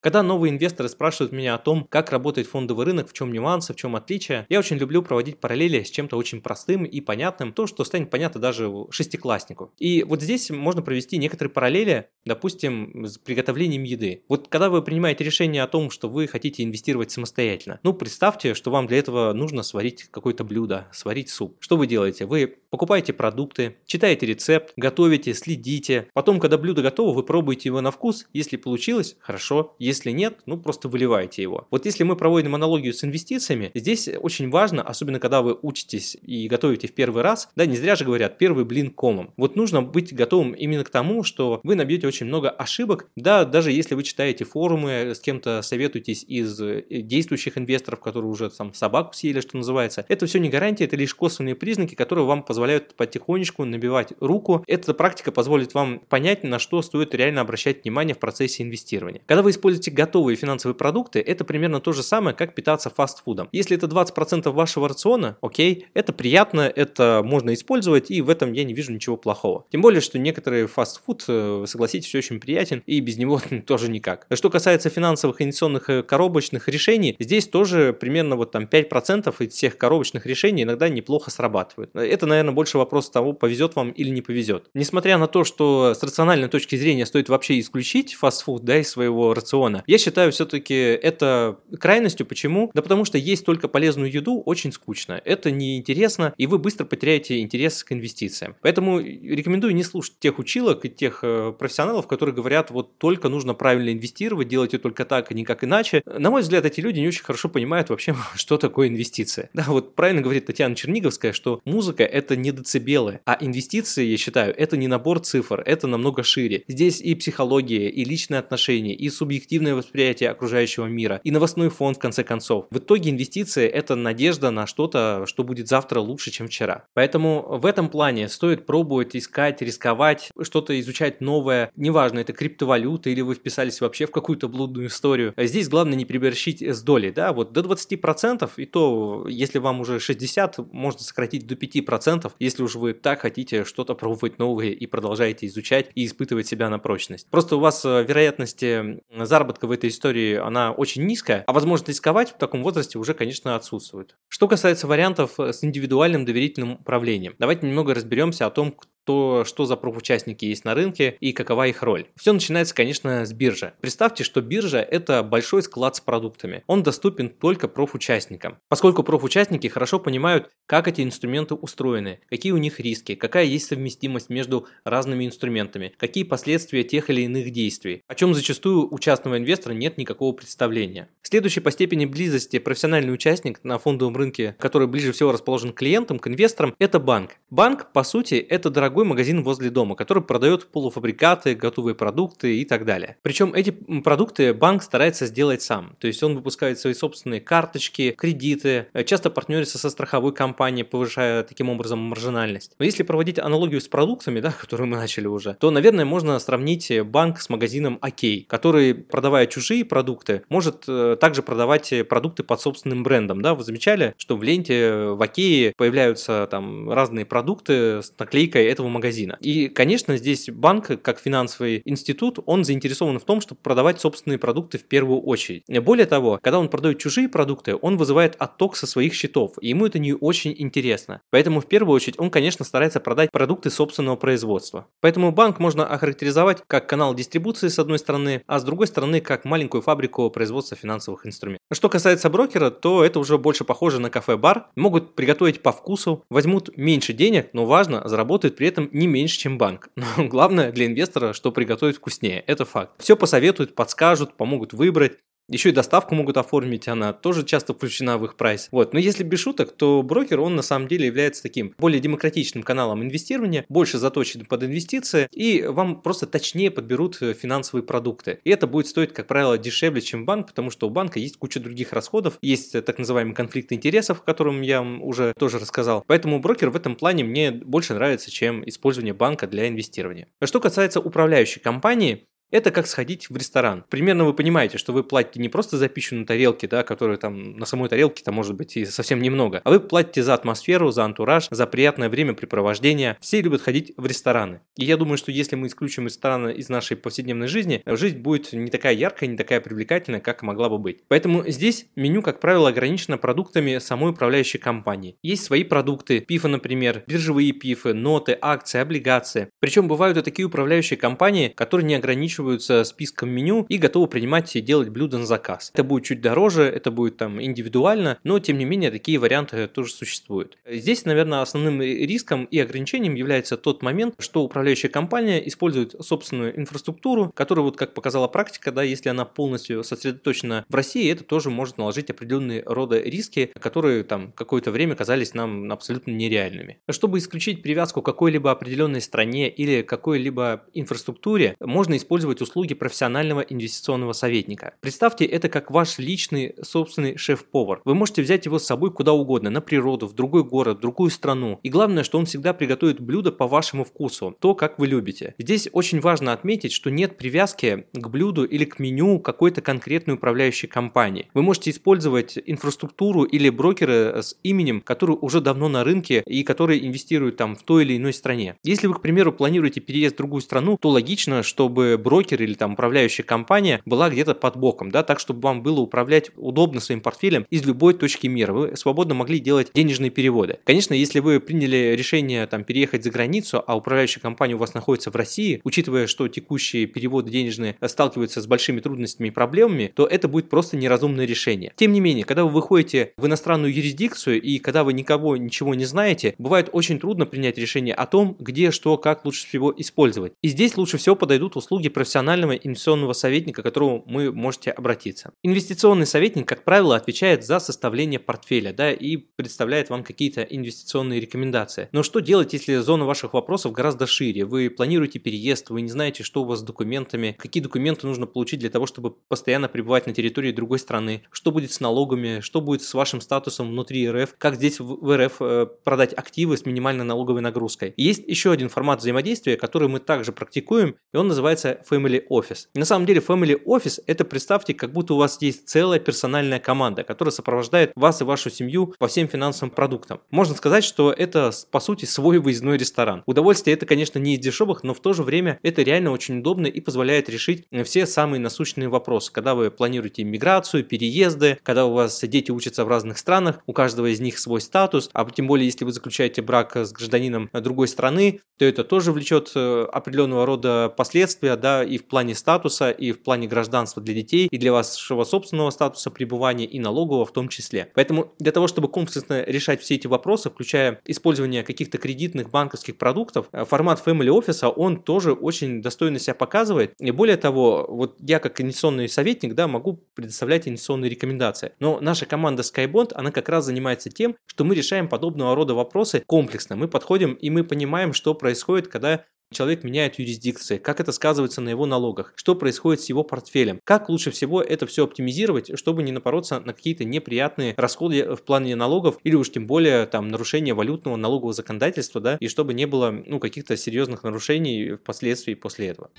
Когда 0.04 0.22
новые 0.22 0.52
инвесторы 0.52 0.90
спрашивают 0.90 1.32
меня 1.32 1.56
о 1.56 1.58
том, 1.58 1.88
как 1.90 2.12
работает 2.12 2.46
фондовый 2.46 2.86
рынок, 2.86 3.10
в 3.10 3.14
чем 3.14 3.32
нюансы, 3.32 3.72
в 3.72 3.78
чем 3.78 3.96
отличия, 3.96 4.46
я 4.50 4.60
очень 4.60 4.76
люблю 4.76 5.02
проводить 5.02 5.40
параллели 5.40 5.82
с 5.82 5.90
чем-то 5.90 6.18
очень 6.18 6.42
простым 6.42 6.84
и 6.84 7.00
понятным, 7.00 7.54
то, 7.54 7.68
что 7.68 7.86
станет 7.86 8.10
понятно 8.10 8.42
даже 8.42 8.70
шестикласснику. 8.90 9.72
И 9.80 10.04
вот 10.04 10.22
здесь 10.22 10.50
можно 10.50 10.82
провести 10.82 11.18
некоторые 11.18 11.54
параллели, 11.54 12.10
допустим, 12.26 13.06
с 13.06 13.18
приготовлением 13.18 13.84
еды. 13.84 14.26
Вот 14.28 14.50
когда 14.50 14.70
вы 14.70 14.82
принимаете 14.82 15.24
решение 15.24 15.64
о 15.64 15.68
том, 15.68 15.90
что 15.90 16.10
вы 16.10 16.28
хотите 16.28 16.66
инвестировать 16.66 17.12
самостоятельно, 17.12 17.80
ну 17.84 17.94
представьте, 17.94 18.56
что 18.56 18.72
вам 18.72 18.88
для 18.88 18.98
этого 18.98 19.32
нужно 19.32 19.64
сварить 19.64 20.10
какое-то 20.12 20.44
блюдо, 20.44 20.90
сварить 20.92 21.30
суп. 21.30 21.56
Что 21.62 21.78
вы 21.78 21.88
делаете? 21.88 22.26
Вы 22.26 22.58
покупаете 22.74 23.14
продукты, 23.14 23.76
читаете 23.86 24.26
рецепт, 24.26 24.74
готовите, 24.78 25.36
следите. 25.36 26.08
Потом, 26.14 26.40
когда 26.40 26.58
блюдо 26.58 26.82
готово, 26.82 27.14
вы 27.14 27.22
пробуете 27.22 27.70
его 27.70 27.82
на 27.82 27.92
вкус. 27.92 28.26
Если 28.34 28.58
получилось, 28.58 29.16
хорошо. 29.20 29.76
Если 29.78 30.10
нет, 30.10 30.40
ну 30.48 30.58
просто 30.58 30.90
выливаете 30.90 31.44
его. 31.44 31.68
Вот 31.70 31.86
если 31.86 32.04
мы 32.04 32.16
проводим 32.16 32.56
аналогию 32.56 32.96
с 32.96 33.04
инвестициями, 33.04 33.70
здесь 33.76 34.10
очень 34.20 34.50
важно, 34.50 34.82
особенно 34.82 35.20
когда 35.20 35.44
вы 35.44 35.56
учитесь 35.62 36.18
и 36.24 36.48
готовите 36.48 36.88
в 36.88 36.96
первый 36.96 37.22
раз, 37.22 37.48
да, 37.56 37.68
не 37.68 37.78
зря 37.78 37.96
же 37.96 38.06
говорят, 38.06 38.40
первый 38.40 38.66
блин 38.66 38.90
комом. 38.90 39.36
Вот 39.38 39.56
нужно 39.56 39.84
быть 39.84 40.12
готовым 40.12 40.54
именно 40.54 40.84
к 40.84 40.90
тому, 40.90 41.22
что 41.22 41.62
вы 41.62 41.76
набьете 41.76 42.08
очень 42.08 42.26
много 42.26 42.50
ошибок, 42.50 43.08
да, 43.16 43.46
даже 43.46 43.72
если 43.72 43.94
вы 43.94 44.02
читаете 44.02 44.46
форумы, 44.46 45.14
с 45.14 45.20
кем-то 45.20 45.62
советуетесь 45.62 46.26
из 46.28 46.60
э, 46.60 46.84
действующих 46.90 47.56
инвесторов, 47.56 48.00
которые 48.00 48.32
уже 48.32 48.50
там 48.50 48.74
собаку 48.74 49.14
съели, 49.14 49.42
что 49.42 49.58
называется, 49.58 50.08
это 50.10 50.26
все 50.26 50.40
не 50.40 50.50
гарантия, 50.50 50.86
это 50.86 50.96
лишь 50.96 51.14
косвенные 51.14 51.54
признаки, 51.54 51.94
которые 51.94 52.26
вам 52.26 52.42
позволяют 52.42 52.63
потихонечку 52.96 53.66
набивать 53.66 54.14
руку. 54.20 54.64
Эта 54.68 54.94
практика 54.94 55.32
позволит 55.32 55.74
вам 55.74 56.00
понять, 56.00 56.44
на 56.44 56.60
что 56.60 56.82
стоит 56.82 57.14
реально 57.16 57.42
обращать 57.42 57.84
внимание 57.84 58.16
в 58.16 58.20
процессе 58.20 58.64
инвестирования. 58.64 59.22
Когда 59.26 59.42
вы 59.42 59.52
используете 59.52 59.92
готовые 59.92 60.36
финансовые 60.36 60.76
продукты, 60.76 61.20
это 61.20 61.44
примерно 61.46 61.80
то 61.80 61.92
же 61.92 62.04
самое, 62.04 62.36
как 62.36 62.56
питаться 62.56 62.90
фастфудом. 62.90 63.50
Если 63.52 63.78
это 63.78 63.88
20% 63.88 64.50
вашего 64.52 64.88
рациона, 64.88 65.38
окей, 65.42 65.88
это 65.94 66.14
приятно, 66.14 66.62
это 66.62 67.22
можно 67.24 67.54
использовать, 67.54 68.12
и 68.12 68.22
в 68.22 68.30
этом 68.30 68.54
я 68.54 68.64
не 68.64 68.74
вижу 68.74 68.92
ничего 68.92 69.18
плохого. 69.18 69.66
Тем 69.72 69.82
более, 69.82 70.02
что 70.02 70.20
некоторые 70.20 70.68
фастфуд, 70.68 71.24
э, 71.28 71.66
согласитесь, 71.68 72.14
очень 72.16 72.40
приятен, 72.40 72.84
и 72.86 73.00
без 73.00 73.18
него 73.18 73.42
тоже 73.66 73.90
никак. 73.90 74.28
Что 74.32 74.50
касается 74.50 74.90
финансовых 74.90 75.42
инвестиционных 75.42 75.90
э, 75.90 76.04
коробочных 76.04 76.68
решений, 76.70 77.16
здесь 77.20 77.48
тоже 77.48 77.94
примерно 77.94 78.36
вот 78.36 78.52
там 78.52 78.64
5% 78.64 79.34
из 79.40 79.54
всех 79.54 79.78
коробочных 79.78 80.26
решений 80.26 80.64
иногда 80.64 80.90
неплохо 80.90 81.32
срабатывают. 81.32 81.96
Это, 81.96 82.26
наверное, 82.26 82.53
больше 82.54 82.78
вопрос 82.78 83.10
того, 83.10 83.34
повезет 83.34 83.76
вам 83.76 83.92
или 83.92 84.10
не 84.10 84.22
повезет. 84.22 84.70
Несмотря 84.74 85.18
на 85.18 85.28
то, 85.28 85.44
что 85.44 85.94
с 85.94 86.04
рациональной 86.04 86.48
точки 86.48 86.76
зрения 86.76 87.06
стоит 87.06 87.30
вообще 87.30 87.60
исключить 87.60 88.14
фастфуд 88.14 88.64
да, 88.64 88.80
из 88.80 88.90
своего 88.90 89.34
рациона. 89.34 89.84
Я 89.88 89.98
считаю 89.98 90.32
все-таки 90.32 90.74
это 90.74 91.60
крайностью. 91.80 92.26
Почему? 92.26 92.72
Да 92.74 92.82
потому 92.82 93.06
что 93.06 93.18
есть 93.18 93.46
только 93.46 93.68
полезную 93.68 94.12
еду 94.12 94.42
очень 94.46 94.72
скучно. 94.72 95.22
Это 95.26 95.52
неинтересно, 95.52 96.34
и 96.38 96.48
вы 96.48 96.58
быстро 96.58 96.86
потеряете 96.86 97.40
интерес 97.40 97.84
к 97.84 97.92
инвестициям. 97.92 98.56
Поэтому 98.62 99.00
рекомендую 99.00 99.76
не 99.76 99.84
слушать 99.84 100.20
тех 100.20 100.40
училок 100.40 100.86
и 100.86 100.90
тех 100.90 101.20
э, 101.24 101.54
профессионалов, 101.58 102.08
которые 102.08 102.36
говорят, 102.36 102.72
вот 102.72 102.98
только 102.98 103.30
нужно 103.30 103.54
правильно 103.54 103.92
инвестировать, 103.92 104.48
делайте 104.48 104.78
только 104.78 105.06
так, 105.06 105.32
и 105.32 105.36
никак 105.36 105.64
иначе. 105.64 106.02
На 106.06 106.30
мой 106.30 106.42
взгляд, 106.42 106.66
эти 106.66 106.80
люди 106.80 107.00
не 107.00 107.08
очень 107.08 107.24
хорошо 107.24 107.50
понимают 107.50 107.90
вообще, 107.90 108.16
что 108.36 108.58
такое 108.58 108.88
инвестиция. 108.88 109.50
Да, 109.54 109.66
вот 109.68 109.96
правильно 109.96 110.22
говорит 110.22 110.46
Татьяна 110.46 110.76
Черниговская, 110.76 111.34
что 111.34 111.62
музыка 111.66 112.04
это 112.04 112.36
не 112.44 112.52
децибелы, 112.52 113.22
а 113.26 113.38
инвестиции, 113.40 114.06
я 114.06 114.18
считаю, 114.18 114.54
это 114.56 114.78
не 114.78 114.88
набор 114.88 115.20
цифр, 115.20 115.64
это 115.66 115.88
намного 115.88 116.24
шире. 116.24 116.64
Здесь 116.68 117.02
и 117.02 117.16
психология, 117.16 117.90
и 117.90 118.04
личные 118.04 118.40
отношения, 118.40 118.94
и 118.94 119.10
субъективное 119.10 119.76
восприятие 119.76 120.30
окружающего 120.30 120.86
мира 120.86 121.22
и 121.24 121.32
новостной 121.32 121.70
фон 121.70 121.96
в 121.96 122.00
конце 122.00 122.24
концов. 122.24 122.66
В 122.70 122.78
итоге 122.78 123.12
инвестиции– 123.12 123.66
это 123.80 123.96
надежда 123.96 124.52
на 124.52 124.68
что-то, 124.68 125.24
что 125.26 125.44
будет 125.44 125.68
завтра 125.68 126.02
лучше, 126.02 126.32
чем 126.32 126.48
вчера. 126.48 126.86
Поэтому 126.94 127.58
в 127.58 127.66
этом 127.66 127.90
плане 127.90 128.28
стоит 128.28 128.66
пробовать 128.66 129.16
искать, 129.16 129.62
рисковать, 129.62 130.30
что-то 130.42 130.78
изучать 130.80 131.22
новое. 131.22 131.72
Неважно, 131.78 132.20
это 132.20 132.34
криптовалюта 132.34 133.10
или 133.10 133.22
вы 133.22 133.36
вписались 133.36 133.80
вообще 133.80 134.06
в 134.06 134.12
какую-то 134.12 134.50
блудную 134.50 134.88
историю. 134.88 135.34
Здесь 135.38 135.70
главное 135.70 135.96
не 135.96 136.06
приборщить 136.06 136.62
с 136.62 136.82
долей, 136.82 137.12
да, 137.12 137.32
вот 137.32 137.54
до 137.54 137.62
20%, 137.62 138.50
и 138.58 138.66
то, 138.66 139.26
если 139.30 139.60
вам 139.60 139.80
уже 139.80 140.00
60, 140.00 140.74
можно 140.74 141.00
сократить 141.00 141.48
до 141.48 141.56
5%, 141.56 142.32
если 142.40 142.64
уж 142.64 142.76
вы 142.76 142.94
так 142.94 143.22
хотите 143.22 143.66
что-то 143.66 143.96
пробовать 143.96 144.40
новое 144.40 144.70
и 144.70 144.86
продолжаете 144.88 145.48
изучать 145.48 145.90
и 145.96 146.06
испытывать 146.06 146.48
себя 146.48 146.70
на 146.70 146.80
прочность. 146.80 147.30
Просто 147.30 147.56
у 147.56 147.60
вас 147.60 147.86
э, 147.86 148.04
вероятности 148.04 149.02
заработка 149.16 149.44
заработка 149.44 149.68
в 149.68 149.72
этой 149.72 149.90
истории, 149.90 150.36
она 150.36 150.72
очень 150.72 151.06
низкая, 151.06 151.44
а 151.48 151.54
возможность 151.54 151.90
рисковать 151.90 152.32
в 152.32 152.38
таком 152.38 152.64
возрасте 152.64 152.98
уже, 152.98 153.14
конечно, 153.14 153.56
отсутствует. 153.56 154.16
Что 154.30 154.48
касается 154.48 154.88
вариантов 154.88 155.38
с 155.38 155.64
индивидуальным 155.64 156.26
доверительным 156.26 156.74
управлением, 156.74 157.36
давайте 157.40 157.68
немного 157.68 157.94
разберемся 157.94 158.46
о 158.46 158.50
том, 158.50 158.76
то, 159.06 159.44
что 159.46 159.66
за 159.66 159.76
профучастники 159.76 160.46
есть 160.46 160.66
на 160.66 160.76
рынке 160.76 161.18
и 161.20 161.34
какова 161.34 161.68
их 161.68 161.84
роль. 161.84 162.06
Все 162.16 162.34
начинается, 162.34 162.76
конечно, 162.76 163.26
с 163.26 163.34
биржи. 163.34 163.74
Представьте, 163.82 164.24
что 164.24 164.42
биржа– 164.42 164.80
это 164.92 165.24
большой 165.24 165.64
склад 165.64 165.96
с 165.96 166.00
продуктами. 166.00 166.64
Он 166.68 166.84
доступен 166.84 167.30
только 167.30 167.68
профучастникам. 167.68 168.58
Поскольку 168.70 169.04
профучастники 169.04 169.68
хорошо 169.68 170.00
понимают, 170.00 170.50
как 170.66 170.88
эти 170.88 171.02
инструменты 171.02 171.56
устроены, 171.56 172.20
какие 172.30 172.52
у 172.52 172.58
них 172.58 172.80
риски, 172.80 173.16
какая 173.16 173.46
есть 173.46 173.68
совместимость 173.68 174.30
между 174.30 174.68
разными 174.86 175.26
инструментами, 175.26 175.94
какие 175.98 176.24
последствия 176.24 176.84
тех 176.84 177.10
или 177.10 177.22
иных 177.22 177.52
действий, 177.52 178.02
о 178.08 178.16
чем 178.16 178.34
зачастую 178.34 178.88
у 178.94 179.00
частного 179.00 179.38
инвестора 179.38 179.74
нет 179.74 179.98
никакого 179.98 180.34
представления. 180.34 181.10
Следующий 181.22 181.60
по 181.60 181.72
степени 181.72 182.06
близости 182.06 182.60
профессиональный 182.60 183.14
участник 183.14 183.64
на 183.64 183.78
фондовом 183.78 184.16
рынке, 184.16 184.56
который 184.60 184.88
ближе 184.88 185.12
всего 185.12 185.32
расположен 185.32 185.74
клиентам, 185.74 186.20
к 186.20 186.28
инвесторам, 186.28 186.76
это 186.80 187.00
банк. 187.00 187.32
Банк, 187.50 187.92
по 187.92 188.04
сути, 188.04 188.36
это 188.36 188.70
дорогой 188.70 188.93
дорогой 188.94 189.06
магазин 189.06 189.44
возле 189.44 189.72
дома, 189.72 189.96
который 189.96 190.22
продает 190.22 190.68
полуфабрикаты, 190.68 191.56
готовые 191.56 191.96
продукты 191.96 192.58
и 192.58 192.64
так 192.64 192.86
далее. 192.86 193.18
Причем 193.24 193.52
эти 193.56 193.72
продукты 193.72 194.54
банк 194.54 194.84
старается 194.84 195.26
сделать 195.26 195.64
сам. 195.64 195.96
То 196.00 196.06
есть 196.06 196.22
он 196.22 196.36
выпускает 196.36 196.78
свои 196.78 196.94
собственные 196.94 197.42
карточки, 197.42 198.12
кредиты, 198.12 198.86
э, 198.94 199.04
часто 199.04 199.32
партнерится 199.32 199.80
со 199.80 199.90
страховой 199.90 200.32
компанией, 200.32 200.84
повышая 200.84 201.42
таким 201.42 201.72
образом 201.72 201.98
маржинальность. 201.98 202.76
Но 202.78 202.86
если 202.86 203.02
проводить 203.02 203.40
аналогию 203.40 203.82
с 203.82 203.88
продуктами, 203.88 204.42
да, 204.42 204.52
которую 204.62 204.88
мы 204.88 204.98
начали 204.98 205.26
уже, 205.26 205.56
то, 205.56 205.72
наверное, 205.72 206.06
можно 206.06 206.38
сравнить 206.38 206.92
банк 207.04 207.40
с 207.40 207.50
магазином 207.50 207.98
Окей, 208.02 208.46
который, 208.48 208.94
продавая 208.94 209.48
чужие 209.48 209.86
продукты, 209.86 210.44
может 210.50 210.84
э, 210.88 211.18
также 211.20 211.42
продавать 211.42 211.92
продукты 212.08 212.44
под 212.44 212.62
собственным 212.62 213.02
брендом. 213.02 213.42
Да? 213.42 213.56
Вы 213.56 213.64
замечали, 213.64 214.14
что 214.18 214.38
в 214.38 214.44
ленте 214.44 215.08
в 215.16 215.22
Окее 215.24 215.74
появляются 215.76 216.48
там 216.52 216.92
разные 216.92 217.26
продукты 217.26 218.04
с 218.04 218.14
наклейкой 218.20 218.66
этого 218.66 218.83
магазина. 218.90 219.38
И, 219.42 219.68
конечно, 219.68 220.18
здесь 220.18 220.50
банк, 220.50 221.02
как 221.02 221.20
финансовый 221.20 221.82
институт, 221.86 222.40
он 222.46 222.64
заинтересован 222.64 223.20
в 223.20 223.26
том, 223.26 223.42
чтобы 223.42 223.62
продавать 223.62 224.00
собственные 224.00 224.40
продукты 224.40 224.78
в 224.78 224.86
первую 224.86 225.22
очередь. 225.22 225.64
Более 225.68 226.06
того, 226.06 226.40
когда 226.42 226.60
он 226.60 226.70
продает 226.70 227.00
чужие 227.00 227.30
продукты, 227.30 227.76
он 227.82 227.98
вызывает 227.98 228.36
отток 228.40 228.76
со 228.76 228.88
своих 228.88 229.14
счетов, 229.14 229.54
и 229.62 229.70
ему 229.70 229.86
это 229.86 230.00
не 230.00 230.14
очень 230.14 230.56
интересно. 230.58 231.22
Поэтому 231.30 231.62
в 231.62 231.68
первую 231.68 231.96
очередь 231.96 232.20
он, 232.20 232.30
конечно, 232.30 232.66
старается 232.66 233.00
продать 233.00 233.32
продукты 233.32 233.70
собственного 233.70 234.16
производства. 234.16 234.88
Поэтому 235.02 235.32
банк 235.32 235.60
можно 235.60 235.86
охарактеризовать 235.86 236.64
как 236.68 236.88
канал 236.88 237.14
дистрибуции 237.14 237.68
с 237.68 237.80
одной 237.80 238.00
стороны, 238.00 238.42
а 238.48 238.60
с 238.60 238.64
другой 238.64 238.88
стороны 238.88 239.22
как 239.22 239.46
маленькую 239.46 239.82
фабрику 239.82 240.30
производства 240.30 240.76
финансовых 240.76 241.26
инструментов. 241.26 241.62
Что 241.72 241.90
касается 241.90 242.30
брокера, 242.30 242.70
то 242.70 243.04
это 243.04 243.20
уже 243.20 243.38
больше 243.38 243.64
похоже 243.64 244.00
на 244.00 244.10
кафе-бар. 244.10 244.68
Могут 244.76 245.16
приготовить 245.16 245.62
по 245.62 245.72
вкусу, 245.72 246.24
возьмут 246.30 246.76
меньше 246.78 247.14
денег, 247.14 247.50
но 247.54 247.66
важно, 247.66 248.08
заработают 248.08 248.56
при 248.56 248.68
этом 248.68 248.73
не 248.82 249.08
меньше, 249.08 249.38
чем 249.38 249.58
банк. 249.58 249.90
Но 249.96 250.26
главное 250.28 250.72
для 250.72 250.86
инвестора, 250.86 251.34
что 251.34 251.52
приготовить 251.52 251.98
вкуснее. 251.98 252.44
Это 252.48 252.66
факт. 252.66 253.02
Все 253.02 253.16
посоветуют, 253.16 253.76
подскажут, 253.76 254.36
помогут 254.36 254.74
выбрать. 254.74 255.20
Еще 255.50 255.70
и 255.70 255.74
доставку 255.74 256.16
могут 256.16 256.38
оформить, 256.38 256.88
она 256.88 257.12
тоже 257.12 257.44
часто 257.44 257.74
включена 257.74 258.18
в 258.18 258.26
их 258.26 258.38
прайс. 258.38 258.70
Вот. 258.72 258.94
Но 258.94 259.00
если 259.00 259.24
без 259.24 259.40
шуток, 259.40 259.74
то 259.76 260.02
брокер, 260.02 260.40
он 260.40 260.56
на 260.56 260.62
самом 260.62 260.88
деле 260.88 261.08
является 261.08 261.44
таким 261.44 261.76
более 261.78 262.00
демократичным 262.00 262.64
каналом 262.64 263.04
инвестирования, 263.04 263.66
больше 263.68 263.98
заточен 263.98 264.46
под 264.46 264.64
инвестиции, 264.64 265.28
и 265.32 265.64
вам 265.64 266.02
просто 266.02 266.28
точнее 266.28 266.72
подберут 266.72 267.18
э, 267.22 267.34
финансовые 267.34 267.84
продукты. 267.84 268.40
И 268.44 268.50
это 268.50 268.68
будет 268.68 268.88
стоить, 268.88 269.14
как 269.14 269.28
правило, 269.28 269.58
дешевле, 269.58 270.02
чем 270.02 270.26
банк, 270.26 270.48
потому 270.48 270.72
что 270.72 270.88
у 270.88 270.90
банка 270.90 271.20
есть 271.20 271.38
куча 271.38 271.60
других 271.60 271.92
расходов, 271.92 272.38
есть 272.42 272.74
э, 272.76 272.82
так 272.82 272.98
называемый 272.98 273.36
конфликт 273.36 273.74
интересов, 273.74 274.22
о 274.22 274.24
котором 274.24 274.62
я 274.62 274.82
уже 274.82 275.34
тоже 275.38 275.60
рассказал. 275.60 276.04
Поэтому 276.08 276.40
брокер 276.40 276.70
в 276.70 276.76
этом 276.76 276.96
плане 276.96 277.26
мне 277.26 277.52
больше 277.52 277.94
нравится, 277.94 278.32
чем 278.32 278.68
использование 278.68 279.14
банка 279.14 279.48
для 279.48 279.68
инвестирования. 279.68 280.28
Что 280.42 280.62
касается 280.62 281.02
управляющей 281.02 281.62
компании, 281.62 282.26
это 282.54 282.70
как 282.70 282.86
сходить 282.86 283.32
в 283.32 283.36
ресторан. 283.36 283.84
Примерно 283.90 284.26
вы 284.26 284.34
понимаете, 284.34 284.78
что 284.78 284.94
вы 284.94 285.04
платите 285.04 285.40
не 285.40 285.50
просто 285.50 285.78
за 285.78 285.90
пищу 285.90 286.16
на 286.16 286.26
тарелке, 286.26 286.68
да, 286.68 286.84
которая 286.84 287.18
там 287.18 287.58
на 287.58 287.66
самой 287.66 287.90
тарелке 287.90 288.24
там 288.24 288.36
может 288.36 288.56
быть 288.56 288.78
и 288.78 288.86
совсем 288.86 289.22
немного, 289.22 289.60
а 289.64 289.72
вы 289.72 289.80
платите 289.80 290.22
за 290.22 290.36
атмосферу, 290.36 290.92
за 290.92 291.04
антураж, 291.04 291.48
за 291.50 291.66
приятное 291.66 292.10
времяпрепровождение. 292.10 293.18
Все 293.20 293.42
любят 293.42 293.64
ходить 293.64 293.94
в 293.98 294.06
рестораны. 294.06 294.62
И 294.78 294.86
я 294.86 294.98
думаю, 294.98 295.18
что 295.18 295.32
если 295.32 295.56
мы 295.56 295.66
исключим 295.66 296.06
рестораны 296.06 296.54
из 296.54 296.70
нашей 296.70 296.96
повседневной 296.96 297.48
жизни, 297.48 297.82
жизнь 297.88 298.20
будет 298.20 298.54
не 298.54 298.70
такая 298.70 298.94
яркая, 298.94 299.30
не 299.30 299.36
такая 299.36 299.60
привлекательная, 299.60 300.20
как 300.20 300.44
могла 300.44 300.70
бы 300.70 300.78
быть. 300.78 301.00
Поэтому 301.08 301.44
здесь 301.48 301.88
меню, 301.96 302.22
как 302.22 302.40
правило, 302.40 302.70
ограничено 302.70 303.18
продуктами 303.18 303.80
самой 303.80 304.12
управляющей 304.12 304.60
компании. 304.60 305.18
Есть 305.24 305.44
свои 305.44 305.64
продукты, 305.64 306.20
пифы, 306.20 306.50
например, 306.50 307.04
биржевые 307.08 307.52
пифы, 307.52 307.96
ноты, 307.96 308.38
акции, 308.40 308.80
облигации. 308.80 309.50
Причем 309.60 309.88
бывают 309.88 310.20
и 310.20 310.22
такие 310.22 310.46
управляющие 310.46 310.98
компании, 310.98 311.48
которые 311.50 311.88
не 311.88 311.96
ограничивают 311.96 312.43
ограничиваются 312.44 312.84
списком 312.84 313.30
меню 313.30 313.66
и 313.70 313.78
готовы 313.78 314.08
принимать 314.08 314.56
и 314.56 314.62
делать 314.62 314.90
блюда 314.90 315.18
на 315.18 315.26
заказ. 315.26 315.72
Это 315.74 315.84
будет 315.84 316.04
чуть 316.04 316.22
дороже, 316.22 316.64
это 316.64 316.92
будет 316.92 317.18
там 317.18 317.42
индивидуально, 317.42 318.20
но 318.24 318.40
тем 318.40 318.58
не 318.58 318.66
менее 318.66 318.92
такие 318.92 319.18
варианты 319.18 319.68
тоже 319.68 319.94
существуют. 319.94 320.58
Здесь, 320.70 321.06
наверное, 321.06 321.42
основным 321.42 321.82
риском 321.82 322.46
и 322.46 322.60
ограничением 322.60 323.16
является 323.16 323.58
тот 323.58 323.82
момент, 323.82 324.16
что 324.20 324.44
управляющая 324.44 324.90
компания 324.90 325.46
использует 325.48 325.96
собственную 326.00 326.58
инфраструктуру, 326.60 327.32
которая, 327.34 327.64
вот 327.64 327.78
как 327.78 327.94
показала 327.94 328.28
практика, 328.28 328.72
да, 328.72 328.84
если 328.84 329.10
она 329.10 329.26
полностью 329.26 329.84
сосредоточена 329.84 330.66
в 330.68 330.76
России, 330.76 331.12
это 331.12 331.24
тоже 331.24 331.50
может 331.50 331.78
наложить 331.78 332.10
определенные 332.10 332.64
рода 332.66 333.00
риски, 333.00 333.52
которые 333.60 334.04
там 334.04 334.32
какое-то 334.32 334.72
время 334.72 334.96
казались 334.96 335.34
нам 335.34 335.72
абсолютно 335.72 336.12
нереальными. 336.12 336.80
Чтобы 336.90 337.18
исключить 337.18 337.62
привязку 337.62 338.02
к 338.02 338.06
какой-либо 338.06 338.52
определенной 338.52 339.02
стране 339.02 339.50
или 339.50 339.82
какой-либо 339.82 340.64
инфраструктуре, 340.74 341.56
можно 341.60 341.96
использовать 341.98 342.33
оказывать 342.34 342.42
услуги 342.42 342.74
профессионального 342.74 343.42
инвестиционного 343.42 344.14
советника. 344.14 344.74
Представьте 344.82 345.26
это 345.26 345.50
как 345.50 345.72
ваш 345.72 346.00
личный 346.00 346.56
собственный 346.62 347.18
шеф-повар. 347.18 347.82
Вы 347.86 347.96
можете 347.96 348.22
взять 348.22 348.46
его 348.46 348.60
с 348.60 348.66
собой 348.66 348.92
куда 348.92 349.14
угодно, 349.14 349.50
на 349.50 349.62
природу, 349.62 350.08
в 350.08 350.14
другой 350.14 350.44
город, 350.44 350.78
в 350.78 350.82
другую 350.82 351.10
страну. 351.10 351.60
И 351.64 351.70
главное, 351.70 352.04
что 352.04 352.18
он 352.18 352.26
всегда 352.26 352.54
приготовит 352.54 353.00
блюдо 353.00 353.32
по 353.32 353.48
вашему 353.48 353.84
вкусу, 353.84 354.36
то, 354.40 354.56
как 354.56 354.80
вы 354.80 354.88
любите. 354.88 355.36
Здесь 355.38 355.70
очень 355.72 356.00
важно 356.00 356.34
отметить, 356.34 356.72
что 356.72 356.90
нет 356.90 357.18
привязки 357.18 357.86
к 357.94 358.08
блюду 358.10 358.46
или 358.46 358.66
к 358.66 358.80
меню 358.80 359.20
какой-то 359.20 359.62
конкретной 359.62 360.16
управляющей 360.16 360.68
компании. 360.68 361.30
Вы 361.34 361.42
можете 361.42 361.70
использовать 361.70 362.38
инфраструктуру 362.46 363.24
или 363.24 363.50
брокеры 363.50 364.22
с 364.22 364.36
именем, 364.44 364.82
который 364.82 365.18
уже 365.22 365.42
давно 365.42 365.70
на 365.70 365.84
рынке 365.84 366.24
и 366.26 366.44
которые 366.44 366.86
инвестируют 366.86 367.38
там 367.38 367.56
в 367.56 367.64
той 367.64 367.84
или 367.84 367.98
иной 367.98 368.14
стране. 368.14 368.56
Если 368.64 368.88
вы, 368.88 368.96
к 368.96 369.02
примеру, 369.02 369.32
планируете 369.32 369.82
переезд 369.82 370.16
в 370.16 370.18
другую 370.18 370.42
страну, 370.42 370.78
то 370.82 370.90
логично, 370.90 371.44
чтобы 371.44 371.98
брокер 371.98 372.13
брокер 372.14 372.44
или 372.44 372.54
там 372.54 372.74
управляющая 372.74 373.26
компания 373.26 373.82
была 373.86 374.12
где-то 374.12 374.36
под 374.36 374.56
боком, 374.56 374.92
да, 374.92 375.02
так, 375.02 375.20
чтобы 375.20 375.42
вам 375.42 375.64
было 375.64 375.80
управлять 375.80 376.30
удобно 376.36 376.80
своим 376.80 377.02
портфелем 377.02 377.48
из 377.50 377.66
любой 377.66 377.96
точки 377.96 378.28
мира. 378.28 378.54
Вы 378.54 378.78
свободно 378.78 379.16
могли 379.16 379.40
делать 379.40 379.72
денежные 379.74 380.12
переводы. 380.12 380.60
Конечно, 380.64 380.94
если 380.94 381.20
вы 381.20 381.40
приняли 381.40 381.96
решение 381.98 382.46
там 382.46 382.64
переехать 382.64 383.04
за 383.04 383.10
границу, 383.10 383.64
а 383.66 383.76
управляющая 383.76 384.22
компания 384.22 384.54
у 384.54 384.60
вас 384.60 384.76
находится 384.76 385.10
в 385.10 385.16
России, 385.16 385.60
учитывая, 385.64 386.06
что 386.06 386.28
текущие 386.28 386.86
переводы 386.86 387.32
денежные 387.32 387.78
сталкиваются 387.88 388.42
с 388.42 388.46
большими 388.46 388.80
трудностями 388.80 389.30
и 389.30 389.32
проблемами, 389.32 389.92
то 389.96 390.06
это 390.06 390.28
будет 390.28 390.52
просто 390.52 390.78
неразумное 390.78 391.26
решение. 391.26 391.74
Тем 391.76 391.94
не 391.94 392.00
менее, 392.00 392.26
когда 392.26 392.44
вы 392.44 392.52
выходите 392.52 393.14
в 393.18 393.26
иностранную 393.26 393.74
юрисдикцию 393.74 394.40
и 394.40 394.60
когда 394.60 394.84
вы 394.84 394.94
никого 394.94 395.36
ничего 395.36 395.74
не 395.74 395.86
знаете, 395.86 396.36
бывает 396.38 396.70
очень 396.74 397.00
трудно 397.00 397.26
принять 397.26 397.58
решение 397.58 397.96
о 397.96 398.06
том, 398.06 398.38
где, 398.40 398.70
что, 398.70 399.00
как 399.00 399.26
лучше 399.26 399.48
всего 399.48 399.74
использовать. 399.76 400.34
И 400.44 400.50
здесь 400.50 400.78
лучше 400.78 401.00
всего 401.00 401.16
подойдут 401.16 401.56
услуги 401.56 401.90
профессиональных 401.90 402.03
профессионального 402.04 402.52
инвестиционного 402.52 403.14
советника, 403.14 403.62
к 403.62 403.66
которому 403.66 404.04
вы 404.06 404.34
можете 404.34 404.72
обратиться. 404.72 405.32
Инвестиционный 405.42 406.06
советник, 406.06 406.46
как 406.46 406.66
правило, 406.66 406.98
отвечает 406.98 407.46
за 407.46 407.60
составление 407.60 408.20
портфеля 408.20 408.74
да, 408.74 408.92
и 408.92 409.16
представляет 409.16 409.90
вам 409.90 410.04
какие-то 410.04 410.42
инвестиционные 410.42 411.22
рекомендации. 411.22 411.88
Но 411.94 412.04
что 412.04 412.20
делать, 412.20 412.52
если 412.52 412.76
зона 412.76 413.06
ваших 413.06 413.34
вопросов 413.34 413.72
гораздо 413.72 414.06
шире? 414.06 414.44
Вы 414.44 414.70
планируете 414.70 415.20
переезд, 415.20 415.70
вы 415.70 415.80
не 415.80 415.90
знаете, 415.90 416.24
что 416.24 416.42
у 416.42 416.46
вас 416.46 416.60
с 416.60 416.64
документами, 416.64 417.38
какие 417.40 417.64
документы 417.64 418.06
нужно 418.06 418.28
получить 418.28 418.60
для 418.60 418.70
того, 418.70 418.86
чтобы 418.86 419.12
постоянно 419.12 419.70
пребывать 419.70 420.06
на 420.06 420.14
территории 420.14 420.52
другой 420.52 420.80
страны, 420.80 421.24
что 421.32 421.52
будет 421.52 421.72
с 421.72 421.80
налогами, 421.80 422.42
что 422.42 422.60
будет 422.60 422.82
с 422.82 422.94
вашим 422.94 423.22
статусом 423.22 423.70
внутри 423.70 424.12
РФ, 424.12 424.36
как 424.38 424.56
здесь 424.56 424.82
в 424.82 425.18
РФ 425.18 425.38
э, 425.40 425.68
продать 425.86 426.14
активы 426.14 426.58
с 426.58 426.66
минимальной 426.66 427.06
налоговой 427.06 427.40
нагрузкой. 427.40 427.94
есть 427.96 428.28
еще 428.28 428.52
один 428.52 428.68
формат 428.68 429.00
взаимодействия, 429.00 429.56
который 429.56 429.88
мы 429.88 430.02
также 430.02 430.34
практикуем, 430.34 430.98
и 431.14 431.18
он 431.18 431.30
называется 431.30 431.80
Family 431.94 432.24
Office. 432.30 432.68
На 432.74 432.86
самом 432.86 433.06
деле 433.06 433.22
Family 433.26 433.62
Office 433.66 434.02
это 434.08 434.26
представьте, 434.26 434.74
как 434.74 434.92
будто 434.92 435.14
у 435.14 435.18
вас 435.18 435.42
есть 435.42 435.68
целая 435.68 436.00
персональная 436.00 436.60
команда, 436.60 437.04
которая 437.04 437.32
сопровождает 437.32 437.92
вас 437.96 438.22
и 438.22 438.24
вашу 438.24 438.50
семью 438.50 438.96
по 438.98 439.08
всем 439.08 439.28
финансовым 439.28 439.72
продуктам. 439.74 440.22
Можно 440.32 440.56
сказать, 440.56 440.84
что 440.84 441.12
это 441.12 441.52
по 441.72 441.80
сути 441.80 442.06
свой 442.06 442.40
выездной 442.40 442.78
ресторан. 442.78 443.24
Удовольствие 443.26 443.76
это, 443.76 443.86
конечно, 443.86 444.20
не 444.20 444.36
из 444.36 444.40
дешевых, 444.40 444.84
но 444.84 444.94
в 444.94 445.02
то 445.02 445.14
же 445.14 445.24
время 445.24 445.60
это 445.64 445.82
реально 445.82 446.12
очень 446.12 446.40
удобно 446.40 446.68
и 446.68 446.82
позволяет 446.82 447.30
решить 447.30 447.66
все 447.84 448.06
самые 448.06 448.40
насущные 448.40 448.90
вопросы. 448.90 449.32
Когда 449.32 449.56
вы 449.56 449.72
планируете 449.72 450.24
миграцию, 450.24 450.84
переезды, 450.84 451.58
когда 451.64 451.86
у 451.86 451.94
вас 451.94 452.20
дети 452.24 452.52
учатся 452.52 452.86
в 452.86 452.88
разных 452.88 453.18
странах, 453.18 453.60
у 453.68 453.74
каждого 453.74 454.08
из 454.08 454.20
них 454.20 454.40
свой 454.40 454.62
статус, 454.62 455.10
а 455.14 455.30
тем 455.30 455.48
более, 455.48 455.66
если 455.66 455.86
вы 455.86 455.92
заключаете 455.92 456.42
брак 456.42 456.76
с 456.76 456.92
гражданином 456.92 457.50
другой 457.54 457.88
страны, 457.88 458.42
то 458.58 458.66
это 458.66 458.84
тоже 458.84 459.12
влечет 459.12 459.52
э, 459.56 459.86
определенного 459.92 460.46
рода 460.46 460.94
последствия, 460.96 461.56
да, 461.56 461.83
и 461.84 461.98
в 461.98 462.06
плане 462.08 462.36
статуса, 462.36 462.90
и 462.90 463.12
в 463.12 463.22
плане 463.22 463.48
гражданства 463.48 464.02
для 464.02 464.14
детей, 464.14 464.48
и 464.50 464.58
для 464.58 464.72
вашего 464.72 465.24
собственного 465.24 465.70
статуса 465.70 466.12
пребывания, 466.12 466.66
и 466.66 466.80
налогового 466.80 467.26
в 467.26 467.32
том 467.32 467.50
числе. 467.50 467.92
Поэтому 467.96 468.34
для 468.40 468.52
того, 468.52 468.68
чтобы 468.68 468.88
комплексно 468.88 469.44
решать 469.44 469.82
все 469.82 469.96
эти 469.96 470.08
вопросы, 470.08 470.50
включая 470.50 471.02
использование 471.06 471.64
каких-то 471.64 471.98
кредитных 471.98 472.50
банковских 472.50 472.98
продуктов, 472.98 473.48
э, 473.52 473.66
формат 473.66 474.02
Family 474.06 474.28
Office, 474.28 474.68
он 474.76 475.02
тоже 475.02 475.34
очень 475.34 475.82
достойно 475.82 476.20
себя 476.20 476.34
показывает. 476.34 476.94
И 477.00 477.12
более 477.12 477.38
того, 477.38 477.86
вот 477.90 478.16
я 478.20 478.40
как 478.40 478.60
инвестиционный 478.62 479.10
советник, 479.10 479.54
да, 479.54 479.68
могу 479.68 480.04
предоставлять 480.16 480.68
инвестиционные 480.68 481.10
рекомендации. 481.10 481.74
Но 481.80 482.00
наша 482.02 482.26
команда 482.26 482.64
Skybond, 482.64 483.14
она 483.14 483.32
как 483.32 483.50
раз 483.50 483.66
занимается 483.66 484.10
тем, 484.10 484.36
что 484.46 484.64
мы 484.64 484.76
решаем 484.76 485.08
подобного 485.08 485.56
рода 485.56 485.74
вопросы 485.74 486.24
комплексно. 486.26 486.76
Мы 486.76 486.88
подходим 486.88 487.34
и 487.34 487.50
мы 487.50 487.64
понимаем, 487.64 488.14
что 488.14 488.34
происходит, 488.34 488.88
когда 488.88 489.26
человек 489.54 489.84
меняет 489.84 490.20
юрисдикции, 490.20 490.78
как 490.78 491.00
это 491.00 491.12
сказывается 491.12 491.62
на 491.62 491.70
его 491.70 491.86
налогах, 491.86 492.34
что 492.36 492.56
происходит 492.56 493.02
с 493.02 493.10
его 493.10 493.24
портфелем, 493.24 493.80
как 493.84 494.10
лучше 494.10 494.32
всего 494.32 494.62
это 494.62 494.86
все 494.86 495.06
оптимизировать, 495.06 495.78
чтобы 495.78 496.04
не 496.04 496.12
напороться 496.12 496.60
на 496.60 496.74
какие-то 496.74 497.06
неприятные 497.06 497.74
расходы 497.78 498.36
в 498.36 498.44
плане 498.44 498.76
налогов 498.76 499.18
или 499.24 499.36
уж 499.36 499.50
тем 499.52 499.68
более 499.68 500.06
там 500.06 500.28
нарушения 500.28 500.74
валютного 500.74 501.16
налогового 501.16 501.54
законодательства, 501.54 502.20
да, 502.20 502.38
и 502.40 502.48
чтобы 502.48 502.74
не 502.74 502.86
было 502.86 503.12
ну 503.12 503.40
каких-то 503.40 503.78
серьезных 503.78 504.24
нарушений 504.24 504.96
впоследствии 504.96 505.54
после 505.54 505.88
этого. 505.88 506.10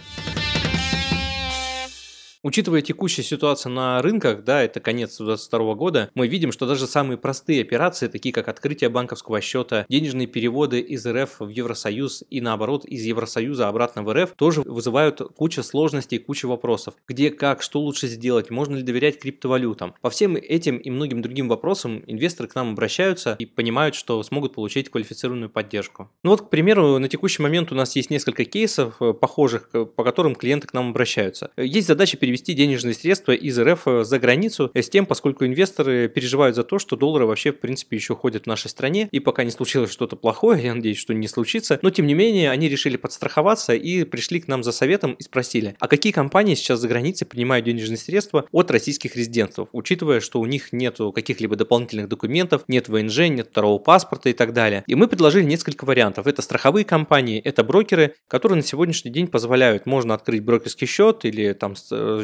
Учитывая 2.44 2.82
текущую 2.82 3.24
ситуацию 3.24 3.72
на 3.72 4.02
рынках, 4.02 4.44
да, 4.44 4.62
это 4.62 4.78
конец 4.78 5.16
2022 5.16 5.74
года, 5.76 6.10
мы 6.14 6.28
видим, 6.28 6.52
что 6.52 6.66
даже 6.66 6.86
самые 6.86 7.16
простые 7.16 7.62
операции, 7.62 8.06
такие 8.06 8.34
как 8.34 8.48
открытие 8.48 8.90
банковского 8.90 9.40
счета, 9.40 9.86
денежные 9.88 10.26
переводы 10.26 10.78
из 10.80 11.06
РФ 11.06 11.40
в 11.40 11.48
Евросоюз 11.48 12.22
и 12.28 12.42
наоборот 12.42 12.84
из 12.84 13.02
Евросоюза 13.04 13.66
обратно 13.66 14.02
в 14.02 14.12
РФ, 14.12 14.34
тоже 14.36 14.60
вызывают 14.60 15.22
кучу 15.34 15.62
сложностей, 15.62 16.18
кучу 16.18 16.46
вопросов. 16.46 16.92
Где, 17.08 17.30
как, 17.30 17.62
что 17.62 17.80
лучше 17.80 18.08
сделать, 18.08 18.50
можно 18.50 18.76
ли 18.76 18.82
доверять 18.82 19.18
криптовалютам. 19.18 19.94
По 20.02 20.10
всем 20.10 20.36
этим 20.36 20.76
и 20.76 20.90
многим 20.90 21.22
другим 21.22 21.48
вопросам 21.48 22.04
инвесторы 22.06 22.50
к 22.50 22.54
нам 22.54 22.72
обращаются 22.72 23.36
и 23.38 23.46
понимают, 23.46 23.94
что 23.94 24.22
смогут 24.22 24.52
получить 24.54 24.90
квалифицированную 24.90 25.48
поддержку. 25.48 26.10
Ну 26.22 26.32
вот, 26.32 26.42
к 26.42 26.50
примеру, 26.50 26.98
на 26.98 27.08
текущий 27.08 27.40
момент 27.40 27.72
у 27.72 27.74
нас 27.74 27.96
есть 27.96 28.10
несколько 28.10 28.44
кейсов 28.44 29.00
э, 29.00 29.14
похожих, 29.14 29.70
по 29.70 30.04
которым 30.04 30.34
клиенты 30.34 30.68
к 30.68 30.74
нам 30.74 30.90
обращаются. 30.90 31.50
Есть 31.56 31.86
задача 31.86 32.18
перевести 32.18 32.33
перевести 32.34 32.54
денежные 32.54 32.94
средства 32.94 33.30
из 33.30 33.56
РФ 33.58 33.82
э, 33.86 34.04
за 34.04 34.18
границу 34.18 34.70
с 34.74 34.88
тем, 34.88 35.06
поскольку 35.06 35.46
инвесторы 35.46 36.08
переживают 36.08 36.56
за 36.56 36.64
то, 36.64 36.80
что 36.80 36.96
доллары 36.96 37.26
вообще 37.26 37.52
в 37.52 37.60
принципе 37.60 37.96
еще 37.96 38.16
ходят 38.16 38.44
в 38.44 38.46
нашей 38.46 38.68
стране, 38.70 39.08
и 39.12 39.20
пока 39.20 39.44
не 39.44 39.52
случилось 39.52 39.92
что-то 39.92 40.16
плохое, 40.16 40.64
я 40.64 40.74
надеюсь, 40.74 40.98
что 40.98 41.14
не 41.14 41.28
случится, 41.28 41.78
но 41.82 41.90
тем 41.90 42.08
не 42.08 42.14
менее 42.14 42.50
они 42.50 42.68
решили 42.68 42.96
подстраховаться 42.96 43.74
и 43.74 44.02
пришли 44.02 44.40
к 44.40 44.48
нам 44.48 44.64
за 44.64 44.72
советом 44.72 45.12
и 45.12 45.22
спросили, 45.22 45.76
а 45.78 45.86
какие 45.86 46.12
компании 46.12 46.56
сейчас 46.56 46.80
за 46.80 46.88
границей 46.88 47.24
принимают 47.24 47.66
денежные 47.66 47.98
средства 47.98 48.46
от 48.50 48.70
российских 48.72 49.14
резидентов, 49.14 49.68
учитывая, 49.70 50.18
что 50.18 50.40
у 50.40 50.46
них 50.46 50.72
нет 50.72 50.98
каких-либо 51.14 51.54
дополнительных 51.54 52.08
документов, 52.08 52.64
нет 52.66 52.88
ВНЖ, 52.88 53.28
нет 53.28 53.48
второго 53.50 53.78
паспорта 53.78 54.28
и 54.28 54.32
так 54.32 54.52
далее. 54.52 54.82
И 54.88 54.96
мы 54.96 55.06
предложили 55.06 55.44
несколько 55.44 55.84
вариантов. 55.84 56.26
Это 56.26 56.42
страховые 56.42 56.84
компании, 56.84 57.40
это 57.40 57.62
брокеры, 57.62 58.16
которые 58.26 58.56
на 58.56 58.62
сегодняшний 58.62 59.12
день 59.12 59.28
позволяют, 59.28 59.86
можно 59.86 60.14
открыть 60.14 60.42
брокерский 60.42 60.88
счет 60.88 61.24
или 61.24 61.52
там 61.52 61.74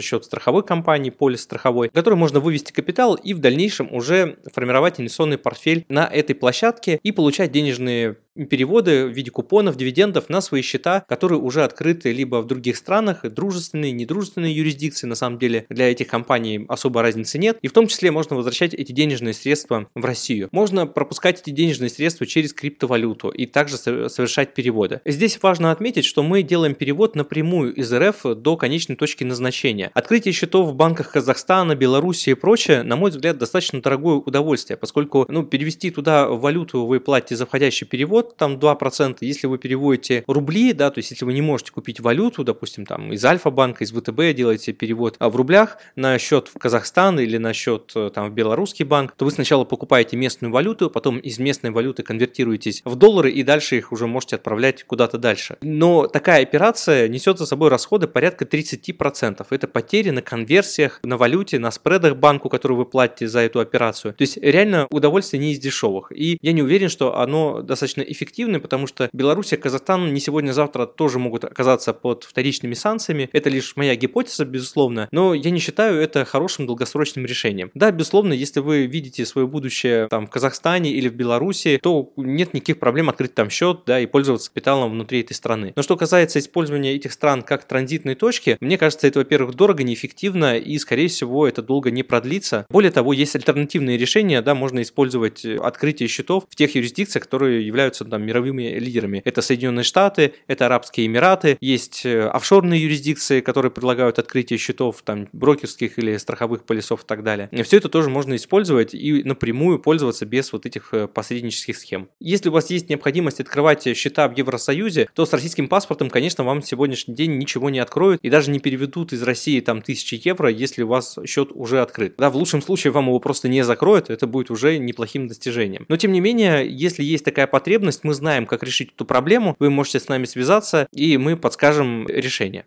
э, 0.01 0.03
счет 0.03 0.25
страховой 0.25 0.65
компании, 0.65 1.11
полис 1.11 1.43
страховой, 1.43 1.89
в 1.89 1.93
который 1.93 2.15
можно 2.15 2.41
вывести 2.41 2.73
капитал 2.73 3.15
и 3.15 3.35
в 3.35 3.39
дальнейшем 3.39 3.93
уже 3.93 4.39
формировать 4.53 4.99
инвестиционный 4.99 5.39
портфель 5.39 5.85
на 5.89 6.07
этой 6.07 6.35
площадке 6.35 6.99
и 7.03 7.13
получать 7.13 7.53
денежные 7.53 8.17
переводы 8.35 9.07
в 9.07 9.11
виде 9.11 9.31
купонов, 9.31 9.77
дивидендов 9.77 10.29
на 10.29 10.41
свои 10.41 10.63
счета, 10.63 11.05
которые 11.09 11.41
уже 11.41 11.65
открыты 11.65 12.13
либо 12.13 12.37
в 12.37 12.47
других 12.47 12.77
странах, 12.77 13.23
дружественные, 13.23 13.93
недружественные 13.93 14.55
юрисдикции, 14.55 15.07
на 15.07 15.15
самом 15.15 15.39
деле 15.39 15.67
для 15.69 15.91
этих 15.91 16.07
компаний 16.07 16.65
особо 16.69 17.03
разницы 17.03 17.39
нет, 17.39 17.59
и 17.63 17.69
в 17.69 17.73
том 17.73 17.87
числе 17.87 18.11
можно 18.11 18.37
возвращать 18.37 18.75
эти 18.75 18.93
денежные 18.93 19.35
средства 19.35 19.89
в 19.95 20.05
Россию. 20.05 20.49
Можно 20.53 20.87
пропускать 20.87 21.41
эти 21.41 21.51
денежные 21.51 21.91
средства 21.91 22.27
через 22.27 22.53
криптовалюту 22.53 23.29
и 23.29 23.47
также 23.47 23.77
совершать 23.77 24.55
переводы. 24.55 25.01
Здесь 25.05 25.39
важно 25.43 25.73
отметить, 25.73 26.05
что 26.05 26.23
мы 26.23 26.43
делаем 26.43 26.75
перевод 26.75 27.17
напрямую 27.17 27.75
из 27.75 27.93
РФ 27.93 28.37
до 28.37 28.57
конечной 28.57 28.97
точки 28.97 29.25
назначения. 29.25 29.91
Открытие 29.95 30.33
счетов 30.33 30.69
в 30.69 30.75
банках 30.75 31.13
Казахстана, 31.13 31.75
Беларуси 31.75 32.31
и 32.31 32.35
прочее, 32.35 32.83
на 32.83 32.97
мой 32.97 33.11
взгляд, 33.11 33.39
достаточно 33.39 33.81
дорогое 33.81 34.17
удовольствие, 34.17 34.77
поскольку 34.77 35.27
ну, 35.29 35.45
перевести 35.45 35.91
туда 35.91 36.29
валюту 36.29 36.87
вы 36.87 37.01
платите 37.01 37.37
за 37.37 37.47
входящий 37.47 37.87
перевод, 37.87 38.20
там 38.23 38.57
2%. 38.57 39.19
Если 39.21 39.47
вы 39.47 39.59
переводите 39.59 40.25
рубли, 40.27 40.73
да, 40.73 40.91
то 40.91 40.99
есть 40.99 41.11
если 41.11 41.25
вы 41.25 41.33
не 41.33 41.43
можете 41.43 41.73
купить 41.73 42.01
валюту, 42.01 42.45
допустим, 42.45 42.87
там 42.87 43.13
из 43.13 43.25
Альфа-банка, 43.25 43.85
из 43.85 43.93
ВТБ 43.93 44.37
делаете 44.37 44.73
перевод 44.73 45.17
а 45.19 45.29
в 45.29 45.37
рублях 45.37 45.79
на 45.97 46.19
счет 46.19 46.49
в 46.49 46.59
Казахстан 46.59 47.19
или 47.21 47.37
на 47.37 47.53
счет 47.53 47.93
э, 47.95 48.11
там 48.15 48.31
в 48.31 48.33
белорусский 48.33 48.85
банк, 48.85 49.13
то 49.17 49.25
вы 49.25 49.31
сначала 49.31 49.65
покупаете 49.65 50.17
местную 50.17 50.53
валюту, 50.53 50.91
потом 50.91 51.19
из 51.19 51.39
местной 51.39 51.71
валюты 51.71 52.03
конвертируетесь 52.03 52.83
в 52.85 52.97
доллары 52.97 53.31
и 53.31 53.43
дальше 53.43 53.77
их 53.77 53.93
уже 53.93 54.07
можете 54.07 54.37
отправлять 54.37 54.85
куда-то 54.85 55.19
дальше. 55.19 55.57
Но 55.63 56.07
такая 56.07 56.43
операция 56.43 57.09
несет 57.09 57.39
за 57.39 57.47
собой 57.47 57.69
расходы 57.69 58.07
порядка 58.07 58.45
30%. 58.45 59.47
Это 59.51 59.69
потери 59.69 60.11
на 60.11 60.23
конверсиях, 60.23 61.01
на 61.03 61.17
валюте, 61.17 61.59
на 61.59 61.71
спредах 61.71 62.17
банку, 62.17 62.49
который 62.49 62.77
вы 62.77 62.87
платите 62.87 63.29
за 63.29 63.41
эту 63.41 63.61
операцию. 63.61 64.15
То 64.15 64.23
есть 64.23 64.37
реально 64.39 64.87
удовольствие 64.91 65.41
не 65.41 65.53
из 65.53 65.59
дешевых. 65.59 66.13
И 66.13 66.39
я 66.41 66.53
не 66.53 66.63
уверен, 66.63 66.89
что 66.89 67.19
оно 67.19 67.63
достаточно 67.63 68.03
эффективны, 68.11 68.61
потому 68.61 68.87
что 68.87 69.09
Беларусь 69.13 69.53
и 69.53 69.57
Казахстан 69.57 70.13
не 70.13 70.21
сегодня-завтра 70.21 70.87
тоже 70.87 71.19
могут 71.19 71.45
оказаться 71.45 71.93
под 71.93 72.25
вторичными 72.25 72.75
санкциями. 72.75 73.29
Это 73.33 73.51
лишь 73.51 73.77
моя 73.77 73.97
гипотеза, 73.97 74.45
безусловно, 74.45 75.09
но 75.13 75.35
я 75.35 75.51
не 75.51 75.59
считаю 75.59 76.01
это 76.01 76.25
хорошим 76.25 76.67
долгосрочным 76.67 77.27
решением. 77.27 77.71
Да, 77.75 77.91
безусловно, 77.91 78.33
если 78.33 78.61
вы 78.61 78.87
видите 78.87 79.25
свое 79.27 79.47
будущее 79.47 80.09
там 80.09 80.27
в 80.27 80.31
Казахстане 80.31 80.93
или 80.93 81.09
в 81.09 81.15
Беларуси, 81.15 81.79
то 81.83 82.13
нет 82.17 82.55
никаких 82.55 82.79
проблем 82.79 83.09
открыть 83.09 83.35
там 83.35 83.51
счет, 83.51 83.81
да, 83.87 84.01
и 84.01 84.07
пользоваться 84.07 84.51
капиталом 84.51 84.93
внутри 84.93 85.21
этой 85.21 85.35
страны. 85.35 85.73
Но 85.77 85.83
что 85.83 85.97
касается 85.97 86.39
использования 86.39 86.95
этих 86.95 87.13
стран 87.13 87.43
как 87.43 87.65
транзитной 87.65 88.15
точки, 88.15 88.57
мне 88.61 88.79
кажется, 88.79 89.07
это, 89.07 89.21
во-первых, 89.21 89.55
дорого, 89.55 89.83
неэффективно 89.83 90.59
и, 90.59 90.79
скорее 90.79 91.09
всего, 91.09 91.47
это 91.47 91.63
долго 91.63 91.91
не 91.91 92.03
продлится. 92.03 92.67
Более 92.71 92.91
того, 92.91 93.13
есть 93.13 93.35
альтернативные 93.37 93.97
решения, 93.97 94.43
да, 94.43 94.55
можно 94.55 94.83
использовать 94.83 95.45
открытие 95.45 96.09
счетов 96.09 96.45
в 96.49 96.57
тех 96.57 96.75
юрисдикциях, 96.75 97.25
которые 97.25 97.67
являются 97.67 98.00
там 98.05 98.23
мировыми 98.23 98.79
лидерами. 98.79 99.23
Это 99.25 99.43
Соединенные 99.43 99.85
Штаты, 99.85 100.35
это 100.47 100.67
Арабские 100.67 101.07
Эмираты, 101.07 101.59
есть 101.61 102.05
э, 102.05 102.23
офшорные 102.29 102.83
юрисдикции, 102.83 103.41
которые 103.41 103.71
предлагают 103.71 104.19
открытие 104.19 104.59
счетов 104.59 105.03
там 105.03 105.29
брокерских 105.33 105.99
или 105.99 106.17
страховых 106.17 106.65
полисов 106.65 107.03
и 107.03 107.07
так 107.07 107.23
далее. 107.23 107.49
И 107.53 107.63
все 107.63 107.79
это 107.79 107.89
тоже 107.89 108.11
можно 108.11 108.37
использовать 108.37 108.95
и 108.95 109.23
напрямую 109.25 109.79
пользоваться 109.79 110.27
без 110.27 110.53
вот 110.53 110.67
этих 110.67 110.93
э, 110.93 111.09
посреднических 111.09 111.77
схем. 111.77 112.09
Если 112.21 112.49
у 112.49 112.53
вас 112.53 112.71
есть 112.71 112.89
необходимость 112.89 113.41
открывать 113.41 113.97
счета 113.97 114.29
в 114.29 114.37
Евросоюзе, 114.37 115.09
то 115.15 115.27
с 115.27 115.33
российским 115.33 115.69
паспортом, 115.69 116.11
конечно, 116.11 116.45
вам 116.45 116.63
сегодняшний 116.63 117.15
день 117.15 117.37
ничего 117.39 117.71
не 117.71 117.79
откроют 117.79 118.21
и 118.23 118.31
даже 118.31 118.51
не 118.51 118.61
переведут 118.61 119.13
из 119.13 119.23
России 119.23 119.61
там 119.61 119.83
тысячи 119.83 120.21
евро, 120.23 120.49
если 120.49 120.83
у 120.83 120.89
вас 120.89 121.19
счет 121.27 121.51
уже 121.53 121.81
открыт. 121.81 122.15
Да, 122.19 122.31
в 122.31 122.37
лучшем 122.37 122.63
случае 122.63 122.93
вам 122.93 123.07
его 123.07 123.19
просто 123.19 123.49
не 123.49 123.65
закроют, 123.65 124.11
это 124.11 124.27
будет 124.27 124.51
уже 124.51 124.79
неплохим 124.79 125.27
достижением. 125.27 125.87
Но 125.89 125.97
тем 125.97 126.13
не 126.13 126.21
менее, 126.21 126.67
если 126.71 127.03
есть 127.03 127.25
такая 127.25 127.47
потребность, 127.47 127.90
есть 127.91 128.05
мы 128.05 128.15
знаем, 128.15 128.47
как 128.47 128.63
решить 128.63 128.93
эту 128.95 129.05
проблему, 129.05 129.57
вы 129.59 129.71
можете 129.71 130.01
с 130.01 130.09
нами 130.09 130.25
связаться, 130.25 130.89
и 130.93 131.19
мы 131.19 131.37
подскажем 131.37 132.07
решение. 132.09 132.65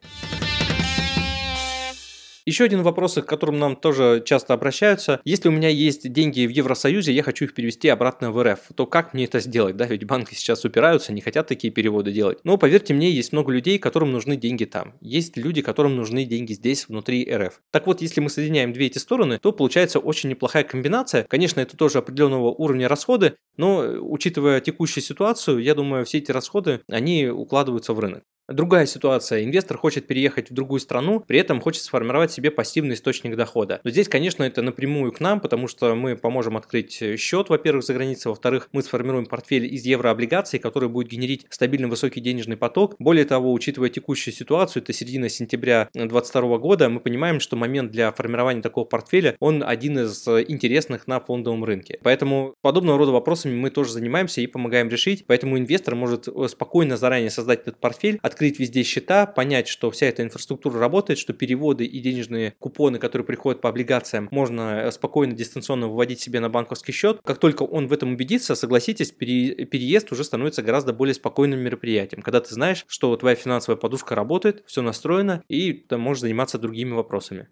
Еще 2.46 2.66
один 2.66 2.82
вопрос, 2.82 3.14
к 3.14 3.26
которому 3.26 3.58
нам 3.58 3.76
тоже 3.78 4.22
часто 4.26 4.54
обращаются. 4.54 5.22
Если 5.24 5.48
у 5.48 5.52
меня 5.52 5.70
есть 5.70 6.12
деньги 6.12 6.46
в 6.46 6.50
Евросоюзе, 6.50 7.14
я 7.14 7.24
хочу 7.24 7.46
их 7.46 7.54
перевести 7.54 7.88
обратно 7.88 8.32
в 8.32 8.44
РФ, 8.44 8.60
то 8.76 8.86
как 8.86 9.14
мне 9.14 9.24
это 9.24 9.40
сделать? 9.40 9.78
Да, 9.78 9.86
ведь 9.86 10.04
банки 10.04 10.34
сейчас 10.34 10.66
упираются, 10.66 11.14
не 11.14 11.22
хотят 11.22 11.48
такие 11.48 11.72
переводы 11.72 12.12
делать. 12.12 12.40
Но 12.44 12.58
поверьте 12.58 12.94
мне, 12.94 13.10
есть 13.12 13.32
много 13.32 13.54
людей, 13.54 13.80
которым 13.80 14.12
нужны 14.12 14.36
деньги 14.36 14.66
там. 14.66 14.96
Есть 15.00 15.38
люди, 15.38 15.62
которым 15.62 15.96
нужны 15.96 16.26
деньги 16.26 16.52
здесь, 16.52 16.90
внутри 16.90 17.26
РФ. 17.34 17.62
Так 17.72 17.88
вот, 17.88 18.02
если 18.02 18.20
мы 18.20 18.30
соединяем 18.30 18.74
две 18.74 18.88
эти 18.88 18.98
стороны, 18.98 19.40
то 19.40 19.54
получается 19.54 20.00
очень 20.00 20.30
неплохая 20.30 20.66
комбинация. 20.66 21.24
Конечно, 21.24 21.62
это 21.62 21.78
тоже 21.78 22.00
определенного 22.00 22.52
уровня 22.52 22.90
расходы, 22.90 23.36
но 23.56 23.80
учитывая 24.02 24.60
текущую 24.60 25.04
ситуацию, 25.04 25.60
я 25.60 25.76
думаю, 25.76 26.04
все 26.04 26.18
эти 26.18 26.32
расходы, 26.32 26.82
они 26.90 27.28
укладываются 27.28 27.94
в 27.94 28.00
рынок. 28.00 28.24
Другая 28.50 28.86
ситуация. 28.86 29.46
Инвестор 29.46 29.78
хочет 29.78 30.06
переехать 30.06 30.52
в 30.52 30.54
другую 30.54 30.82
страну, 30.82 31.22
при 31.22 31.40
этом 31.40 31.62
хочет 31.62 31.82
сформировать 31.82 32.30
себе 32.30 32.52
пассивный 32.52 32.96
источник 32.96 33.38
дохода. 33.38 33.80
Но 33.86 33.90
здесь, 33.90 34.10
конечно, 34.10 34.44
это 34.44 34.62
напрямую 34.62 35.14
к 35.14 35.22
нам, 35.22 35.40
потому 35.40 35.70
что 35.70 35.96
мы 35.96 36.18
поможем 36.18 36.58
открыть 36.58 37.02
счет, 37.18 37.48
во-первых, 37.48 37.86
за 37.86 37.94
границей, 37.94 38.28
во-вторых, 38.28 38.68
мы 38.74 38.82
сформируем 38.82 39.28
портфель 39.28 39.74
из 39.74 39.86
еврооблигаций, 39.86 40.60
который 40.60 40.90
будет 40.90 41.08
генерить 41.08 41.46
стабильный 41.50 41.88
высокий 41.88 42.20
денежный 42.20 42.58
поток. 42.58 42.96
Более 43.00 43.24
того, 43.24 43.54
учитывая 43.54 43.88
текущую 43.88 44.34
ситуацию, 44.34 44.84
это 44.84 44.92
середина 44.92 45.30
сентября 45.30 45.88
2022 45.94 46.58
года, 46.58 46.90
мы 46.90 47.00
понимаем, 47.00 47.40
что 47.40 47.56
момент 47.56 47.92
для 47.92 48.12
формирования 48.12 48.62
такого 48.62 48.84
портфеля, 48.84 49.38
он 49.40 49.64
один 49.64 50.00
из 50.00 50.28
интересных 50.28 51.08
на 51.08 51.22
фондовом 51.22 51.64
рынке. 51.64 51.98
Поэтому 52.04 52.56
подобного 52.62 52.98
рода 52.98 53.14
вопросами 53.14 53.56
мы 53.56 53.70
тоже 53.70 53.94
занимаемся 53.94 54.42
и 54.42 54.48
помогаем 54.48 54.90
решить. 54.90 55.24
Поэтому 55.28 55.58
инвестор 55.58 55.96
может 55.96 56.28
спокойно 56.50 56.98
заранее 56.98 57.30
создать 57.30 57.62
этот 57.62 57.80
портфель, 57.80 58.20
открыть 58.34 58.60
везде 58.60 58.84
счета, 58.84 59.26
понять, 59.26 59.68
что 59.68 59.92
вся 59.92 60.08
эта 60.08 60.24
инфраструктура 60.24 60.80
работает, 60.80 61.20
что 61.20 61.34
переводы 61.34 61.86
и 61.86 62.00
денежные 62.00 62.56
купоны, 62.60 62.98
которые 62.98 63.26
приходят 63.26 63.62
по 63.62 63.70
облигациям, 63.70 64.28
можно 64.32 64.90
спокойно 64.92 65.34
дистанционно 65.34 65.88
выводить 65.88 66.20
себе 66.20 66.40
на 66.40 66.50
банковский 66.50 66.92
счет. 66.92 67.20
Как 67.24 67.38
только 67.38 67.64
он 67.64 67.88
в 67.88 67.94
этом 67.94 68.14
убедится, 68.14 68.56
согласитесь, 68.56 69.12
переезд 69.12 70.12
уже 70.12 70.24
становится 70.24 70.64
гораздо 70.64 70.94
более 70.94 71.14
спокойным 71.14 71.60
мероприятием, 71.60 72.22
когда 72.22 72.42
ты 72.42 72.54
знаешь, 72.54 72.86
что 72.88 73.16
твоя 73.16 73.36
финансовая 73.36 73.78
подушка 73.78 74.16
работает, 74.16 74.64
все 74.66 74.82
настроено, 74.82 75.44
и 75.48 75.74
ты 75.74 75.98
можешь 75.98 76.22
заниматься 76.22 76.58
другими 76.58 76.92
вопросами. 76.92 77.48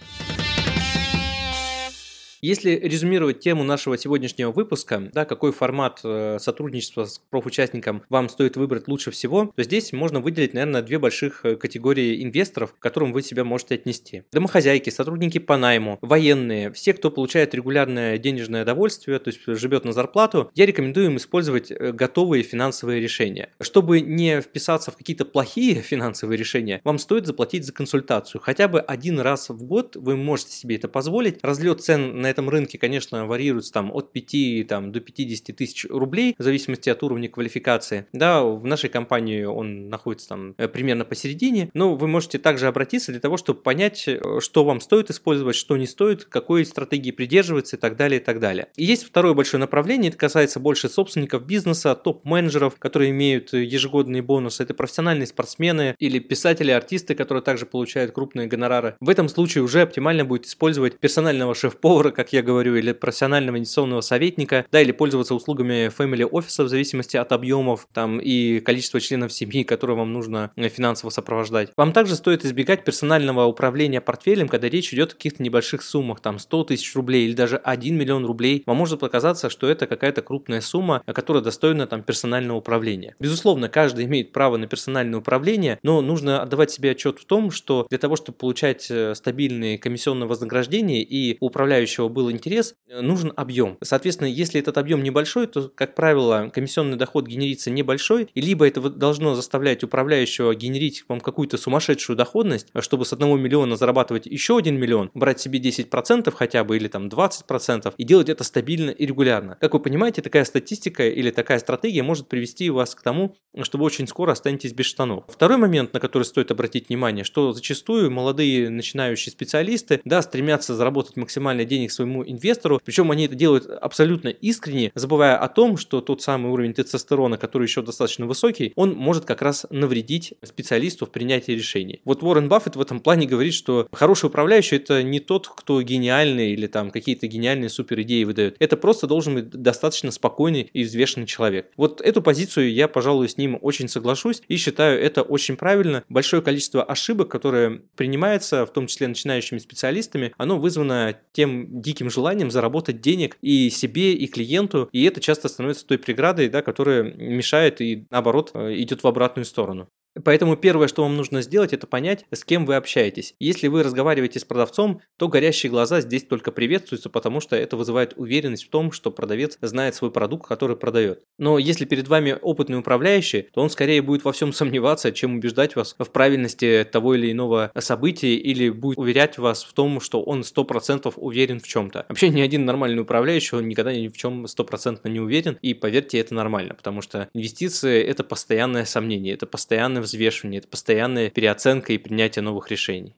Если 2.41 2.71
резюмировать 2.71 3.39
тему 3.39 3.63
нашего 3.63 3.99
сегодняшнего 3.99 4.51
выпуска, 4.51 5.11
да, 5.13 5.25
какой 5.25 5.51
формат 5.51 5.99
э, 6.03 6.39
сотрудничества 6.39 7.05
с 7.05 7.19
профучастником 7.29 8.01
вам 8.09 8.29
стоит 8.29 8.57
выбрать 8.57 8.87
лучше 8.87 9.11
всего, 9.11 9.53
то 9.55 9.61
здесь 9.61 9.93
можно 9.93 10.21
выделить, 10.21 10.55
наверное, 10.55 10.81
две 10.81 10.97
больших 10.97 11.45
э, 11.45 11.55
категории 11.55 12.23
инвесторов, 12.23 12.73
к 12.73 12.79
которым 12.79 13.13
вы 13.13 13.21
себя 13.21 13.43
можете 13.43 13.75
отнести. 13.75 14.23
Домохозяйки, 14.31 14.89
сотрудники 14.89 15.37
по 15.37 15.55
найму, 15.55 15.99
военные, 16.01 16.71
все, 16.71 16.93
кто 16.93 17.11
получает 17.11 17.53
регулярное 17.53 18.17
денежное 18.17 18.65
довольствие, 18.65 19.19
то 19.19 19.29
есть 19.29 19.41
живет 19.45 19.85
на 19.85 19.93
зарплату, 19.93 20.49
я 20.55 20.65
рекомендую 20.65 21.05
им 21.07 21.17
использовать 21.17 21.69
э, 21.69 21.91
готовые 21.91 22.41
финансовые 22.41 22.99
решения. 22.99 23.49
Чтобы 23.61 24.01
не 24.01 24.41
вписаться 24.41 24.89
в 24.89 24.97
какие-то 24.97 25.25
плохие 25.25 25.75
финансовые 25.83 26.39
решения, 26.39 26.81
вам 26.83 26.97
стоит 26.97 27.27
заплатить 27.27 27.67
за 27.67 27.71
консультацию. 27.71 28.41
Хотя 28.41 28.67
бы 28.67 28.79
один 28.79 29.19
раз 29.19 29.49
в 29.49 29.63
год 29.63 29.95
вы 29.95 30.17
можете 30.17 30.53
себе 30.53 30.77
это 30.77 30.87
позволить. 30.87 31.37
Разлет 31.43 31.83
цен 31.83 32.19
на 32.19 32.30
этом 32.31 32.49
рынке, 32.49 32.77
конечно, 32.77 33.25
варьируется 33.27 33.71
там 33.71 33.91
от 33.93 34.11
5 34.11 34.67
там, 34.67 34.91
до 34.91 34.99
50 34.99 35.55
тысяч 35.55 35.85
рублей, 35.89 36.35
в 36.37 36.43
зависимости 36.43 36.89
от 36.89 37.03
уровня 37.03 37.29
квалификации. 37.29 38.07
Да, 38.13 38.43
в 38.43 38.65
нашей 38.65 38.89
компании 38.89 39.43
он 39.43 39.89
находится 39.89 40.29
там 40.29 40.55
э, 40.57 40.67
примерно 40.67 41.05
посередине, 41.05 41.69
но 41.73 41.95
вы 41.95 42.07
можете 42.07 42.39
также 42.39 42.67
обратиться 42.67 43.11
для 43.11 43.21
того, 43.21 43.37
чтобы 43.37 43.61
понять, 43.61 44.07
э, 44.07 44.39
что 44.39 44.63
вам 44.63 44.81
стоит 44.81 45.09
использовать, 45.09 45.55
что 45.55 45.77
не 45.77 45.87
стоит, 45.87 46.25
какой 46.25 46.65
стратегии 46.65 47.11
придерживаться 47.11 47.75
и 47.75 47.79
так 47.79 47.95
далее, 47.95 48.19
и 48.19 48.23
так 48.23 48.39
далее. 48.39 48.67
И 48.75 48.83
есть 48.83 49.03
второе 49.03 49.33
большое 49.33 49.59
направление, 49.59 50.09
это 50.09 50.17
касается 50.17 50.59
больше 50.59 50.89
собственников 50.89 51.45
бизнеса, 51.45 51.95
топ-менеджеров, 51.95 52.75
которые 52.79 53.11
имеют 53.11 53.53
ежегодные 53.53 54.21
бонусы, 54.21 54.63
это 54.63 54.73
профессиональные 54.73 55.27
спортсмены 55.27 55.95
или 55.99 56.19
писатели, 56.19 56.71
артисты, 56.71 57.15
которые 57.15 57.43
также 57.43 57.65
получают 57.65 58.11
крупные 58.11 58.47
гонорары. 58.47 58.95
В 58.99 59.09
этом 59.09 59.29
случае 59.29 59.63
уже 59.63 59.81
оптимально 59.81 60.25
будет 60.25 60.45
использовать 60.45 60.97
персонального 60.99 61.53
шеф-повара 61.55 62.11
как 62.21 62.33
я 62.33 62.43
говорю, 62.43 62.75
или 62.75 62.91
профессионального 62.91 63.57
инвестиционного 63.57 64.01
советника, 64.01 64.67
да, 64.71 64.79
или 64.79 64.91
пользоваться 64.91 65.33
услугами 65.33 65.87
family 65.87 66.23
офиса 66.23 66.63
в 66.63 66.69
зависимости 66.69 67.17
от 67.17 67.31
объемов 67.31 67.87
там 67.93 68.19
и 68.19 68.59
количества 68.59 68.99
членов 68.99 69.33
семьи, 69.33 69.63
которые 69.63 69.97
вам 69.97 70.13
нужно 70.13 70.51
э, 70.55 70.69
финансово 70.69 71.09
сопровождать. 71.09 71.69
Вам 71.77 71.93
также 71.93 72.15
стоит 72.15 72.45
избегать 72.45 72.83
персонального 72.83 73.45
управления 73.45 74.01
портфелем, 74.01 74.49
когда 74.49 74.69
речь 74.69 74.93
идет 74.93 75.13
о 75.13 75.15
каких-то 75.15 75.41
небольших 75.41 75.81
суммах, 75.81 76.19
там 76.19 76.37
100 76.37 76.65
тысяч 76.65 76.95
рублей 76.95 77.25
или 77.25 77.33
даже 77.33 77.57
1 77.57 77.97
миллион 77.97 78.23
рублей. 78.23 78.61
Вам 78.67 78.77
может 78.77 78.99
показаться, 78.99 79.49
что 79.49 79.67
это 79.67 79.87
какая-то 79.87 80.21
крупная 80.21 80.61
сумма, 80.61 81.01
которая 81.07 81.41
достойна 81.41 81.87
там 81.87 82.03
персонального 82.03 82.57
управления. 82.57 83.15
Безусловно, 83.19 83.67
каждый 83.67 84.05
имеет 84.05 84.31
право 84.31 84.57
на 84.57 84.67
персональное 84.67 85.17
управление, 85.17 85.79
но 85.81 86.01
нужно 86.01 86.43
отдавать 86.43 86.69
себе 86.69 86.91
отчет 86.91 87.17
в 87.17 87.25
том, 87.25 87.49
что 87.49 87.87
для 87.89 87.97
того, 87.97 88.15
чтобы 88.15 88.37
получать 88.37 88.91
э, 88.91 89.15
стабильные 89.15 89.79
комиссионные 89.79 90.27
вознаграждения 90.27 91.01
и 91.01 91.37
управляющего 91.39 92.10
был 92.11 92.31
интерес, 92.31 92.75
э, 92.87 93.01
нужен 93.01 93.33
объем. 93.35 93.77
Соответственно, 93.81 94.27
если 94.27 94.59
этот 94.59 94.77
объем 94.77 95.03
небольшой, 95.03 95.47
то, 95.47 95.69
как 95.73 95.95
правило, 95.95 96.51
комиссионный 96.53 96.97
доход 96.97 97.27
генерится 97.27 97.71
небольшой, 97.71 98.29
и 98.33 98.41
либо 98.41 98.67
это 98.67 98.81
должно 98.89 99.35
заставлять 99.35 99.83
управляющего 99.83 100.53
генерить 100.55 101.03
вам 101.07 101.19
какую-то 101.19 101.57
сумасшедшую 101.57 102.15
доходность, 102.15 102.67
чтобы 102.79 103.05
с 103.05 103.13
1 103.13 103.41
миллиона 103.41 103.75
зарабатывать 103.75 104.25
еще 104.25 104.57
1 104.57 104.77
миллион, 104.77 105.11
брать 105.13 105.39
себе 105.39 105.59
10% 105.59 106.31
хотя 106.31 106.63
бы 106.63 106.77
или 106.77 106.87
там 106.87 107.07
20% 107.07 107.93
и 107.97 108.03
делать 108.03 108.29
это 108.29 108.43
стабильно 108.43 108.91
и 108.91 109.05
регулярно. 109.05 109.57
Как 109.59 109.73
вы 109.73 109.79
понимаете, 109.79 110.21
такая 110.21 110.45
статистика 110.45 111.07
или 111.07 111.31
такая 111.31 111.59
стратегия 111.59 112.03
может 112.03 112.27
привести 112.27 112.69
вас 112.69 112.95
к 112.95 113.01
тому, 113.01 113.35
что 113.63 113.77
вы 113.77 113.85
очень 113.85 114.07
скоро 114.07 114.31
останетесь 114.31 114.73
без 114.73 114.85
штанов. 114.85 115.25
Второй 115.27 115.57
момент, 115.57 115.93
на 115.93 115.99
который 115.99 116.23
стоит 116.23 116.51
обратить 116.51 116.89
внимание, 116.89 117.23
что 117.23 117.53
зачастую 117.53 118.11
молодые 118.11 118.69
начинающие 118.69 119.31
специалисты, 119.31 120.01
да, 120.05 120.21
стремятся 120.21 120.75
заработать 120.75 121.17
максимально 121.17 121.65
денег 121.65 121.91
своему 122.01 122.23
инвестору, 122.23 122.81
причем 122.83 123.11
они 123.11 123.25
это 123.25 123.35
делают 123.35 123.69
абсолютно 123.69 124.29
искренне, 124.29 124.91
забывая 124.95 125.37
о 125.37 125.47
том, 125.47 125.77
что 125.77 126.01
тот 126.01 126.21
самый 126.21 126.51
уровень 126.51 126.73
тестостерона, 126.73 127.37
который 127.37 127.65
еще 127.65 127.81
достаточно 127.81 128.25
высокий, 128.25 128.73
он 128.75 128.93
может 128.93 129.25
как 129.25 129.41
раз 129.41 129.65
навредить 129.69 130.33
специалисту 130.43 131.05
в 131.05 131.11
принятии 131.11 131.51
решений. 131.51 132.01
Вот 132.05 132.23
Уоррен 132.23 132.49
Баффет 132.49 132.75
в 132.75 132.81
этом 132.81 132.99
плане 132.99 133.27
говорит, 133.27 133.53
что 133.53 133.87
хороший 133.91 134.25
управляющий 134.25 134.77
это 134.77 135.03
не 135.03 135.19
тот, 135.19 135.47
кто 135.47 135.81
гениальный 135.81 136.53
или 136.53 136.67
там 136.67 136.89
какие-то 136.89 137.27
гениальные 137.27 137.69
супер 137.69 138.01
идеи 138.01 138.23
выдает. 138.23 138.55
Это 138.59 138.77
просто 138.77 139.07
должен 139.07 139.35
быть 139.35 139.49
достаточно 139.49 140.11
спокойный 140.11 140.69
и 140.73 140.83
взвешенный 140.83 141.27
человек. 141.27 141.69
Вот 141.77 142.01
эту 142.01 142.21
позицию 142.21 142.73
я, 142.73 142.87
пожалуй, 142.87 143.29
с 143.29 143.37
ним 143.37 143.59
очень 143.61 143.87
соглашусь 143.87 144.41
и 144.47 144.57
считаю 144.57 144.99
это 144.99 145.21
очень 145.21 145.55
правильно. 145.55 146.03
Большое 146.09 146.41
количество 146.41 146.83
ошибок, 146.83 147.29
которые 147.29 147.81
принимается, 147.95 148.65
в 148.65 148.73
том 148.73 148.87
числе 148.87 149.07
начинающими 149.07 149.59
специалистами, 149.59 150.33
оно 150.37 150.57
вызвано 150.57 151.17
тем 151.33 151.80
диким 151.81 152.09
желанием 152.09 152.51
заработать 152.51 153.01
денег 153.01 153.37
и 153.41 153.69
себе, 153.69 154.13
и 154.13 154.27
клиенту, 154.27 154.89
и 154.91 155.03
это 155.03 155.19
часто 155.19 155.49
становится 155.49 155.85
той 155.85 155.97
преградой, 155.97 156.49
да, 156.49 156.61
которая 156.61 157.03
мешает 157.03 157.81
и 157.81 158.05
наоборот 158.09 158.51
э, 158.53 158.75
идет 158.75 159.03
в 159.03 159.07
обратную 159.07 159.45
сторону. 159.45 159.89
Поэтому 160.23 160.55
первое, 160.55 160.87
что 160.87 161.03
вам 161.03 161.15
нужно 161.15 161.41
сделать, 161.41 161.73
это 161.73 161.87
понять, 161.87 162.25
с 162.31 162.43
кем 162.43 162.65
вы 162.65 162.75
общаетесь. 162.75 163.35
Если 163.39 163.67
вы 163.67 163.83
разговариваете 163.83 164.39
с 164.39 164.45
продавцом, 164.45 165.01
то 165.17 165.27
горящие 165.27 165.69
глаза 165.69 166.01
здесь 166.01 166.23
только 166.25 166.51
приветствуются, 166.51 167.09
потому 167.09 167.39
что 167.39 167.55
это 167.55 167.77
вызывает 167.77 168.13
уверенность 168.17 168.65
в 168.65 168.69
том, 168.69 168.91
что 168.91 169.11
продавец 169.11 169.57
знает 169.61 169.95
свой 169.95 170.11
продукт, 170.11 170.47
который 170.47 170.75
продает. 170.75 171.23
Но 171.37 171.57
если 171.57 171.85
перед 171.85 172.07
вами 172.07 172.37
опытный 172.41 172.77
управляющий, 172.77 173.47
то 173.53 173.61
он 173.61 173.69
скорее 173.69 174.01
будет 174.01 174.23
во 174.25 174.31
всем 174.31 174.53
сомневаться, 174.61 175.11
чем 175.11 175.35
убеждать 175.35 175.75
вас 175.75 175.95
в 175.97 176.09
правильности 176.09 176.87
того 176.91 177.15
или 177.15 177.31
иного 177.31 177.71
события 177.79 178.35
или 178.35 178.69
будет 178.69 178.97
уверять 178.97 179.37
вас 179.37 179.63
в 179.63 179.73
том, 179.73 179.99
что 179.99 180.21
он 180.21 180.41
100% 180.41 181.13
уверен 181.15 181.59
в 181.59 181.67
чем-то. 181.67 182.05
Вообще 182.09 182.29
ни 182.29 182.41
один 182.41 182.65
нормальный 182.65 183.01
управляющий, 183.01 183.55
он 183.55 183.67
никогда 183.67 183.93
ни 183.93 184.07
в 184.07 184.17
чем 184.17 184.47
стопроцентно 184.47 185.07
не 185.07 185.19
уверен, 185.19 185.57
и 185.61 185.73
поверьте, 185.73 186.19
это 186.19 186.33
нормально, 186.33 186.73
потому 186.73 187.01
что 187.01 187.29
инвестиции– 187.33 188.01
это 188.03 188.23
постоянное 188.23 188.85
сомнение, 188.85 189.33
это 189.33 189.45
постоянное 189.45 190.00
постоянное 190.01 190.03
взвешивание, 190.03 190.59
это 190.59 190.67
постоянная 190.67 191.29
переоценка 191.29 191.93
и 191.93 191.97
принятие 191.97 192.43
новых 192.43 192.69
решений. 192.69 193.15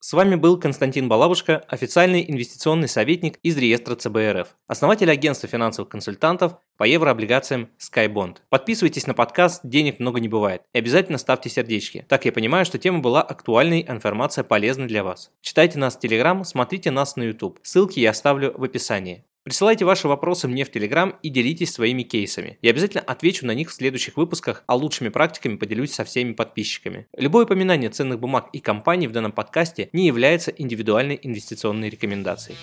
С 0.00 0.14
вами 0.14 0.34
был 0.34 0.60
Константин 0.60 1.08
Балабушка, 1.08 1.64
официальный 1.68 2.22
инвестиционный 2.28 2.88
советник 2.88 3.38
из 3.42 3.56
реестра 3.56 3.94
ЦБРФ, 3.94 4.48
основатель 4.66 5.10
агентства 5.10 5.48
финансовых 5.48 5.88
консультантов 5.88 6.58
по 6.76 6.84
еврооблигациям 6.84 7.70
SkyBond. 7.78 8.38
Подписывайтесь 8.50 9.06
на 9.06 9.14
подкаст 9.14 9.62
«Денег 9.64 10.00
много 10.00 10.20
не 10.20 10.28
бывает» 10.28 10.62
и 10.74 10.78
обязательно 10.78 11.16
ставьте 11.16 11.48
сердечки. 11.48 12.04
Так 12.10 12.26
я 12.26 12.32
понимаю, 12.32 12.66
что 12.66 12.78
тема 12.78 12.98
была 12.98 13.22
актуальной, 13.22 13.86
информация 13.88 14.44
полезна 14.44 14.86
для 14.86 15.02
вас. 15.02 15.30
Читайте 15.40 15.78
нас 15.78 15.96
в 15.96 16.04
Telegram, 16.04 16.44
смотрите 16.44 16.90
нас 16.90 17.16
на 17.16 17.22
YouTube. 17.22 17.58
Ссылки 17.62 17.98
я 17.98 18.10
оставлю 18.10 18.52
в 18.54 18.64
описании. 18.64 19.24
Присылайте 19.44 19.84
ваши 19.84 20.06
вопросы 20.06 20.46
мне 20.46 20.64
в 20.64 20.70
Телеграм 20.70 21.16
и 21.20 21.28
делитесь 21.28 21.72
своими 21.72 22.04
кейсами. 22.04 22.58
Я 22.62 22.70
обязательно 22.70 23.02
отвечу 23.02 23.44
на 23.44 23.52
них 23.52 23.70
в 23.70 23.72
следующих 23.72 24.16
выпусках, 24.16 24.62
а 24.68 24.76
лучшими 24.76 25.08
практиками 25.08 25.56
поделюсь 25.56 25.92
со 25.92 26.04
всеми 26.04 26.32
подписчиками. 26.32 27.08
Любое 27.16 27.44
упоминание 27.44 27.90
ценных 27.90 28.20
бумаг 28.20 28.50
и 28.52 28.60
компаний 28.60 29.08
в 29.08 29.12
данном 29.12 29.32
подкасте 29.32 29.90
не 29.92 30.06
является 30.06 30.52
индивидуальной 30.52 31.18
инвестиционной 31.20 31.90
рекомендацией. 31.90 32.56